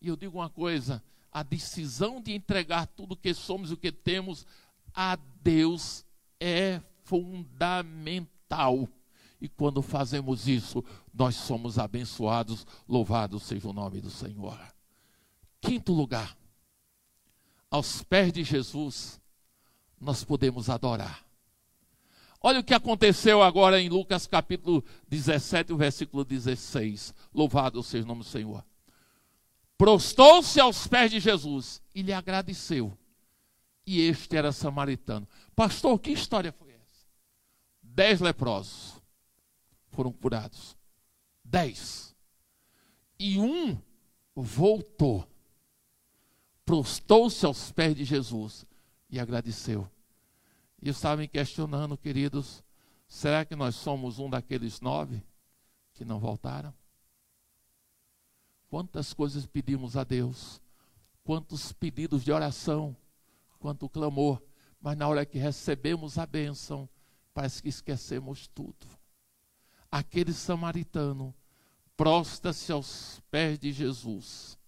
E 0.00 0.08
eu 0.08 0.16
digo 0.16 0.38
uma 0.38 0.50
coisa: 0.50 1.00
a 1.30 1.44
decisão 1.44 2.20
de 2.20 2.32
entregar 2.32 2.88
tudo 2.88 3.12
o 3.12 3.16
que 3.16 3.32
somos 3.32 3.70
e 3.70 3.74
o 3.74 3.76
que 3.76 3.92
temos 3.92 4.44
a 4.92 5.16
Deus 5.42 6.05
é 6.40 6.80
fundamental. 7.04 8.88
E 9.40 9.48
quando 9.48 9.82
fazemos 9.82 10.48
isso, 10.48 10.84
nós 11.12 11.34
somos 11.36 11.78
abençoados. 11.78 12.66
Louvado 12.88 13.38
seja 13.38 13.68
o 13.68 13.72
nome 13.72 14.00
do 14.00 14.10
Senhor. 14.10 14.58
Quinto 15.60 15.92
lugar, 15.92 16.36
aos 17.70 18.02
pés 18.02 18.32
de 18.32 18.44
Jesus, 18.44 19.20
nós 20.00 20.24
podemos 20.24 20.70
adorar. 20.70 21.24
Olha 22.40 22.60
o 22.60 22.64
que 22.64 22.74
aconteceu 22.74 23.42
agora 23.42 23.80
em 23.80 23.88
Lucas 23.88 24.26
capítulo 24.26 24.84
17, 25.08 25.74
versículo 25.74 26.24
16. 26.24 27.14
Louvado 27.34 27.82
seja 27.82 28.04
o 28.04 28.06
nome 28.06 28.22
do 28.22 28.28
Senhor. 28.28 28.64
Prostou-se 29.76 30.58
aos 30.60 30.86
pés 30.86 31.10
de 31.10 31.20
Jesus 31.20 31.82
e 31.94 32.02
lhe 32.02 32.12
agradeceu. 32.12 32.96
E 33.86 34.00
este 34.00 34.36
era 34.36 34.52
samaritano. 34.52 35.28
Pastor, 35.56 35.98
que 35.98 36.10
história 36.10 36.52
foi 36.52 36.70
essa? 36.72 37.06
Dez 37.82 38.20
leprosos 38.20 39.00
foram 39.88 40.12
curados. 40.12 40.76
Dez. 41.42 42.14
E 43.18 43.40
um 43.40 43.80
voltou, 44.34 45.26
prostou-se 46.66 47.46
aos 47.46 47.72
pés 47.72 47.96
de 47.96 48.04
Jesus 48.04 48.66
e 49.08 49.18
agradeceu. 49.18 49.90
E 50.82 50.90
estavam 50.90 51.18
me 51.18 51.28
questionando, 51.28 51.96
queridos, 51.96 52.62
será 53.08 53.42
que 53.42 53.56
nós 53.56 53.74
somos 53.76 54.18
um 54.18 54.28
daqueles 54.28 54.82
nove 54.82 55.22
que 55.94 56.04
não 56.04 56.18
voltaram? 56.20 56.74
Quantas 58.68 59.14
coisas 59.14 59.46
pedimos 59.46 59.96
a 59.96 60.04
Deus, 60.04 60.60
quantos 61.24 61.72
pedidos 61.72 62.22
de 62.22 62.30
oração, 62.30 62.94
quanto 63.58 63.88
clamor, 63.88 64.42
mas 64.80 64.96
na 64.96 65.08
hora 65.08 65.26
que 65.26 65.38
recebemos 65.38 66.18
a 66.18 66.26
bênção, 66.26 66.88
parece 67.32 67.62
que 67.62 67.68
esquecemos 67.68 68.46
tudo 68.48 68.86
aquele 69.90 70.32
samaritano 70.32 71.34
prosta-se 71.96 72.70
aos 72.70 73.22
pés 73.30 73.58
de 73.58 73.72
Jesus, 73.72 74.58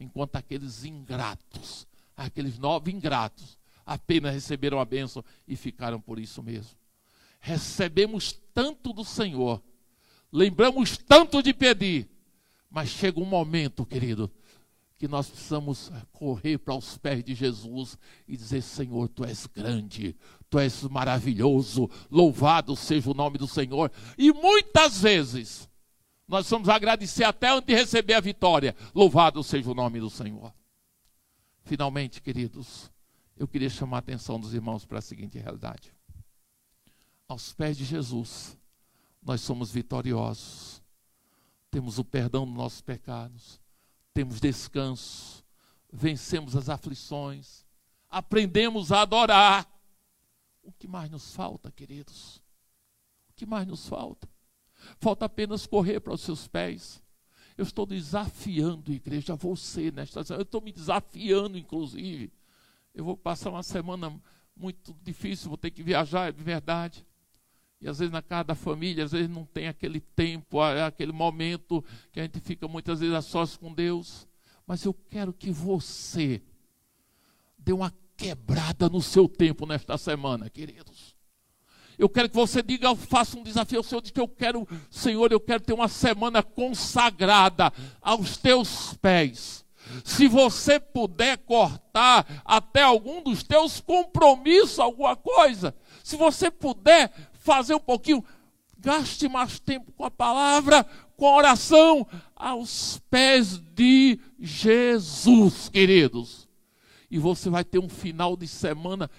enquanto 0.00 0.36
aqueles 0.36 0.84
ingratos, 0.84 1.86
aqueles 2.16 2.58
nove 2.58 2.90
ingratos, 2.90 3.58
apenas 3.86 4.34
receberam 4.34 4.80
a 4.80 4.84
bênção 4.84 5.24
e 5.46 5.54
ficaram 5.54 6.00
por 6.00 6.18
isso 6.18 6.42
mesmo. 6.42 6.76
Recebemos 7.38 8.32
tanto 8.52 8.92
do 8.92 9.04
Senhor, 9.04 9.62
lembramos 10.32 10.96
tanto 10.96 11.42
de 11.42 11.54
pedir, 11.54 12.08
mas 12.68 12.88
chega 12.88 13.20
um 13.20 13.24
momento, 13.24 13.86
querido, 13.86 14.30
que 15.02 15.08
nós 15.08 15.28
precisamos 15.28 15.90
correr 16.12 16.58
para 16.58 16.76
os 16.76 16.96
pés 16.96 17.24
de 17.24 17.34
Jesus 17.34 17.98
e 18.28 18.36
dizer: 18.36 18.62
Senhor, 18.62 19.08
tu 19.08 19.24
és 19.24 19.48
grande, 19.48 20.16
tu 20.48 20.60
és 20.60 20.84
maravilhoso, 20.84 21.90
louvado 22.08 22.76
seja 22.76 23.10
o 23.10 23.14
nome 23.14 23.36
do 23.36 23.48
Senhor. 23.48 23.90
E 24.16 24.32
muitas 24.32 25.02
vezes 25.02 25.68
nós 26.28 26.48
vamos 26.48 26.68
agradecer 26.68 27.24
até 27.24 27.50
antes 27.50 27.66
de 27.66 27.74
receber 27.74 28.14
a 28.14 28.20
vitória, 28.20 28.76
louvado 28.94 29.42
seja 29.42 29.72
o 29.72 29.74
nome 29.74 29.98
do 29.98 30.08
Senhor. 30.08 30.54
Finalmente, 31.64 32.22
queridos, 32.22 32.88
eu 33.36 33.48
queria 33.48 33.68
chamar 33.68 33.96
a 33.96 33.98
atenção 33.98 34.38
dos 34.38 34.54
irmãos 34.54 34.86
para 34.86 35.00
a 35.00 35.02
seguinte 35.02 35.36
realidade: 35.36 35.92
aos 37.26 37.52
pés 37.52 37.76
de 37.76 37.84
Jesus, 37.84 38.56
nós 39.20 39.40
somos 39.40 39.72
vitoriosos, 39.72 40.80
temos 41.72 41.98
o 41.98 42.04
perdão 42.04 42.46
dos 42.46 42.54
nossos 42.54 42.80
pecados 42.80 43.61
temos 44.12 44.40
descanso, 44.40 45.44
vencemos 45.92 46.56
as 46.56 46.68
aflições, 46.68 47.64
aprendemos 48.08 48.92
a 48.92 49.02
adorar. 49.02 49.68
O 50.62 50.72
que 50.72 50.86
mais 50.86 51.10
nos 51.10 51.34
falta, 51.34 51.70
queridos? 51.72 52.36
O 53.30 53.34
que 53.34 53.44
mais 53.44 53.66
nos 53.66 53.88
falta? 53.88 54.28
Falta 54.98 55.24
apenas 55.24 55.66
correr 55.66 56.00
para 56.00 56.14
os 56.14 56.20
seus 56.20 56.46
pés. 56.46 57.02
Eu 57.56 57.64
estou 57.64 57.84
desafiando, 57.84 58.92
igreja, 58.92 59.34
você 59.34 59.90
nesta 59.90 60.24
semana. 60.24 60.42
Eu 60.42 60.44
estou 60.44 60.60
me 60.60 60.72
desafiando, 60.72 61.58
inclusive. 61.58 62.32
Eu 62.94 63.04
vou 63.04 63.16
passar 63.16 63.50
uma 63.50 63.62
semana 63.62 64.20
muito 64.54 64.94
difícil, 65.02 65.48
vou 65.48 65.58
ter 65.58 65.70
que 65.70 65.82
viajar, 65.82 66.28
é 66.28 66.32
de 66.32 66.42
verdade. 66.42 67.06
E 67.82 67.88
às 67.88 67.98
vezes 67.98 68.12
na 68.12 68.22
casa 68.22 68.44
da 68.44 68.54
família, 68.54 69.04
às 69.04 69.10
vezes 69.10 69.28
não 69.28 69.44
tem 69.44 69.66
aquele 69.66 70.00
tempo, 70.00 70.60
aquele 70.60 71.10
momento 71.10 71.84
que 72.12 72.20
a 72.20 72.22
gente 72.22 72.38
fica 72.38 72.68
muitas 72.68 73.00
vezes 73.00 73.12
a 73.12 73.20
sós 73.20 73.56
com 73.56 73.74
Deus. 73.74 74.28
Mas 74.64 74.84
eu 74.84 74.94
quero 74.94 75.32
que 75.32 75.50
você 75.50 76.40
dê 77.58 77.72
uma 77.72 77.92
quebrada 78.16 78.88
no 78.88 79.02
seu 79.02 79.28
tempo 79.28 79.66
nesta 79.66 79.98
semana, 79.98 80.48
queridos. 80.48 81.16
Eu 81.98 82.08
quero 82.08 82.28
que 82.28 82.36
você 82.36 82.62
diga, 82.62 82.94
faça 82.94 83.36
um 83.36 83.42
desafio 83.42 83.78
ao 83.78 83.84
Senhor, 83.84 84.00
de 84.00 84.12
que 84.12 84.20
eu 84.20 84.28
quero, 84.28 84.66
Senhor, 84.88 85.32
eu 85.32 85.40
quero 85.40 85.64
ter 85.64 85.72
uma 85.72 85.88
semana 85.88 86.40
consagrada 86.40 87.72
aos 88.00 88.36
teus 88.36 88.94
pés. 88.94 89.64
Se 90.04 90.28
você 90.28 90.78
puder 90.78 91.38
cortar 91.38 92.42
até 92.44 92.82
algum 92.82 93.20
dos 93.22 93.42
teus 93.42 93.80
compromissos, 93.80 94.78
alguma 94.78 95.16
coisa, 95.16 95.74
se 96.04 96.16
você 96.16 96.48
puder 96.48 97.12
fazer 97.42 97.74
um 97.74 97.80
pouquinho, 97.80 98.24
gaste 98.78 99.28
mais 99.28 99.58
tempo 99.58 99.92
com 99.92 100.04
a 100.04 100.10
palavra, 100.10 100.86
com 101.16 101.26
a 101.26 101.36
oração, 101.36 102.06
aos 102.34 103.00
pés 103.10 103.58
de 103.74 104.18
Jesus, 104.38 105.68
queridos. 105.68 106.48
E 107.10 107.18
você 107.18 107.50
vai 107.50 107.64
ter 107.64 107.78
um 107.78 107.88
final 107.88 108.36
de 108.36 108.46
semana 108.48 109.10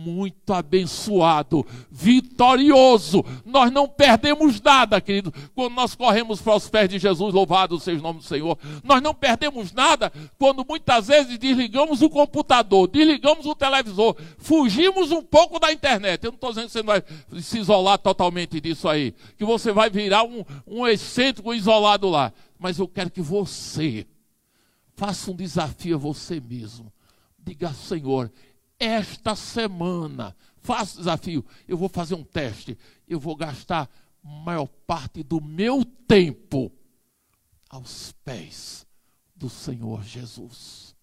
muito 0.00 0.52
abençoado, 0.52 1.66
vitorioso. 1.90 3.24
Nós 3.44 3.70
não 3.70 3.86
perdemos 3.86 4.60
nada, 4.60 5.00
querido, 5.00 5.32
quando 5.54 5.74
nós 5.74 5.94
corremos 5.94 6.40
para 6.40 6.56
os 6.56 6.68
pés 6.68 6.88
de 6.88 6.98
Jesus, 6.98 7.34
louvado 7.34 7.78
seja 7.78 8.00
o 8.00 8.02
nome 8.02 8.20
do 8.20 8.24
Senhor. 8.24 8.58
Nós 8.82 9.02
não 9.02 9.14
perdemos 9.14 9.72
nada 9.72 10.10
quando 10.38 10.64
muitas 10.66 11.08
vezes 11.08 11.38
desligamos 11.38 12.02
o 12.02 12.08
computador, 12.08 12.88
desligamos 12.88 13.46
o 13.46 13.54
televisor, 13.54 14.16
fugimos 14.38 15.10
um 15.10 15.22
pouco 15.22 15.58
da 15.58 15.72
internet. 15.72 16.24
Eu 16.24 16.30
não 16.32 16.36
estou 16.36 16.50
dizendo 16.50 16.66
que 16.66 16.72
você 16.72 16.82
vai 16.82 17.02
se 17.40 17.58
isolar 17.58 17.98
totalmente 17.98 18.60
disso 18.60 18.88
aí, 18.88 19.14
que 19.36 19.44
você 19.44 19.72
vai 19.72 19.90
virar 19.90 20.24
um, 20.24 20.44
um 20.66 20.86
excêntrico 20.86 21.52
isolado 21.52 22.08
lá. 22.08 22.32
Mas 22.58 22.78
eu 22.78 22.88
quero 22.88 23.10
que 23.10 23.22
você 23.22 24.06
faça 24.94 25.30
um 25.30 25.34
desafio 25.34 25.96
a 25.96 25.98
você 25.98 26.40
mesmo. 26.40 26.92
Diga, 27.42 27.72
Senhor, 27.72 28.30
esta 28.80 29.36
semana, 29.36 30.34
faço 30.56 30.96
desafio, 30.96 31.44
eu 31.68 31.76
vou 31.76 31.88
fazer 31.88 32.14
um 32.14 32.24
teste, 32.24 32.76
eu 33.06 33.20
vou 33.20 33.36
gastar 33.36 33.88
maior 34.22 34.66
parte 34.66 35.22
do 35.22 35.40
meu 35.40 35.84
tempo 35.84 36.72
aos 37.68 38.12
pés 38.24 38.86
do 39.36 39.50
Senhor 39.50 40.02
Jesus. 40.02 40.96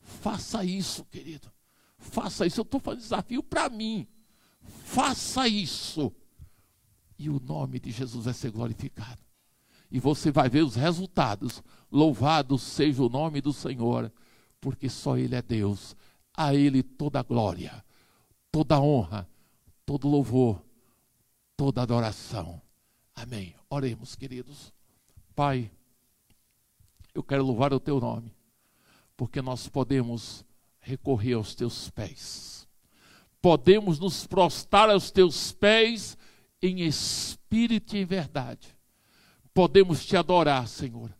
Faça 0.00 0.64
isso, 0.64 1.04
querido. 1.04 1.50
Faça 1.98 2.46
isso. 2.46 2.60
Eu 2.60 2.64
estou 2.64 2.80
fazendo 2.80 3.02
desafio 3.02 3.42
para 3.42 3.68
mim. 3.68 4.06
Faça 4.84 5.46
isso. 5.48 6.12
E 7.18 7.30
o 7.30 7.40
nome 7.40 7.78
de 7.78 7.90
Jesus 7.90 8.24
vai 8.24 8.34
ser 8.34 8.50
glorificado. 8.50 9.20
E 9.90 9.98
você 9.98 10.30
vai 10.30 10.48
ver 10.48 10.62
os 10.62 10.74
resultados. 10.74 11.62
Louvado 11.90 12.58
seja 12.58 13.02
o 13.02 13.08
nome 13.08 13.40
do 13.40 13.52
Senhor, 13.52 14.12
porque 14.60 14.88
só 14.90 15.16
Ele 15.16 15.34
é 15.34 15.42
Deus 15.42 15.96
a 16.36 16.54
Ele 16.54 16.82
toda 16.82 17.20
a 17.20 17.22
glória, 17.22 17.84
toda 18.50 18.76
a 18.76 18.80
honra, 18.80 19.28
todo 19.86 20.08
louvor, 20.08 20.62
toda 21.56 21.82
adoração. 21.82 22.60
Amém. 23.14 23.54
Oremos, 23.70 24.16
queridos. 24.16 24.72
Pai, 25.34 25.70
eu 27.14 27.22
quero 27.22 27.44
louvar 27.44 27.72
o 27.72 27.80
Teu 27.80 28.00
nome, 28.00 28.34
porque 29.16 29.40
nós 29.40 29.68
podemos 29.68 30.44
recorrer 30.80 31.34
aos 31.34 31.54
Teus 31.54 31.88
pés, 31.90 32.68
podemos 33.40 33.98
nos 33.98 34.26
prostrar 34.26 34.90
aos 34.90 35.10
Teus 35.10 35.52
pés 35.52 36.16
em 36.60 36.80
espírito 36.82 37.96
e 37.96 38.00
em 38.00 38.04
verdade, 38.04 38.76
podemos 39.52 40.04
Te 40.04 40.16
adorar, 40.16 40.68
Senhor 40.68 41.10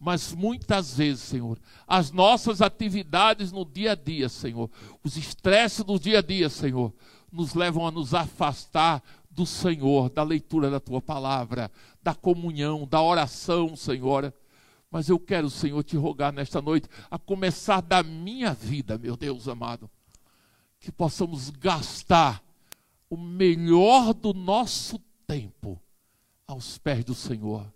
mas 0.00 0.32
muitas 0.32 0.96
vezes, 0.96 1.22
Senhor, 1.24 1.58
as 1.86 2.10
nossas 2.10 2.62
atividades 2.62 3.52
no 3.52 3.66
dia 3.66 3.92
a 3.92 3.94
dia, 3.94 4.30
Senhor, 4.30 4.70
os 5.04 5.18
estresses 5.18 5.84
do 5.84 6.00
dia 6.00 6.20
a 6.20 6.22
dia, 6.22 6.48
Senhor, 6.48 6.90
nos 7.30 7.52
levam 7.52 7.86
a 7.86 7.90
nos 7.90 8.14
afastar 8.14 9.02
do 9.30 9.44
Senhor, 9.44 10.08
da 10.08 10.22
leitura 10.22 10.70
da 10.70 10.80
tua 10.80 11.02
palavra, 11.02 11.70
da 12.02 12.14
comunhão, 12.14 12.86
da 12.88 13.02
oração, 13.02 13.76
Senhor. 13.76 14.32
Mas 14.90 15.10
eu 15.10 15.20
quero, 15.20 15.50
Senhor, 15.50 15.82
te 15.84 15.98
rogar 15.98 16.32
nesta 16.32 16.62
noite, 16.62 16.88
a 17.10 17.18
começar 17.18 17.82
da 17.82 18.02
minha 18.02 18.54
vida, 18.54 18.96
meu 18.96 19.18
Deus 19.18 19.48
amado, 19.48 19.88
que 20.80 20.90
possamos 20.90 21.50
gastar 21.50 22.42
o 23.10 23.18
melhor 23.18 24.14
do 24.14 24.32
nosso 24.32 24.98
tempo 25.26 25.78
aos 26.46 26.78
pés 26.78 27.04
do 27.04 27.14
Senhor 27.14 27.70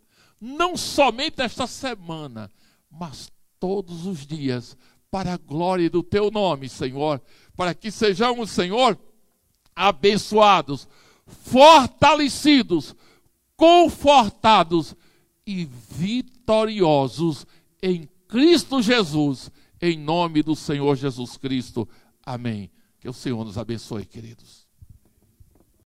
não 0.45 0.77
somente 0.77 1.41
esta 1.41 1.67
semana, 1.67 2.51
mas 2.91 3.33
todos 3.59 4.05
os 4.05 4.27
dias, 4.27 4.77
para 5.11 5.33
a 5.33 5.39
glória 5.39 5.89
do 5.89 6.03
teu 6.03 6.31
nome, 6.31 6.69
Senhor, 6.69 7.23
para 7.57 7.75
que 7.75 7.91
sejamos, 7.91 8.51
Senhor, 8.51 8.99
abençoados, 9.75 10.87
fortalecidos, 11.27 12.95
confortados 13.57 14.95
e 15.47 15.67
vitoriosos 15.91 17.47
em 17.83 18.07
Cristo 18.29 18.83
Jesus, 18.83 19.51
em 19.81 19.99
nome 19.99 20.43
do 20.43 20.55
Senhor 20.55 20.95
Jesus 20.95 21.39
Cristo. 21.39 21.89
Amém. 22.23 22.71
Que 23.01 23.09
o 23.09 23.15
Senhor 23.15 23.43
nos 23.47 23.57
abençoe, 23.57 24.05
queridos. 24.05 24.64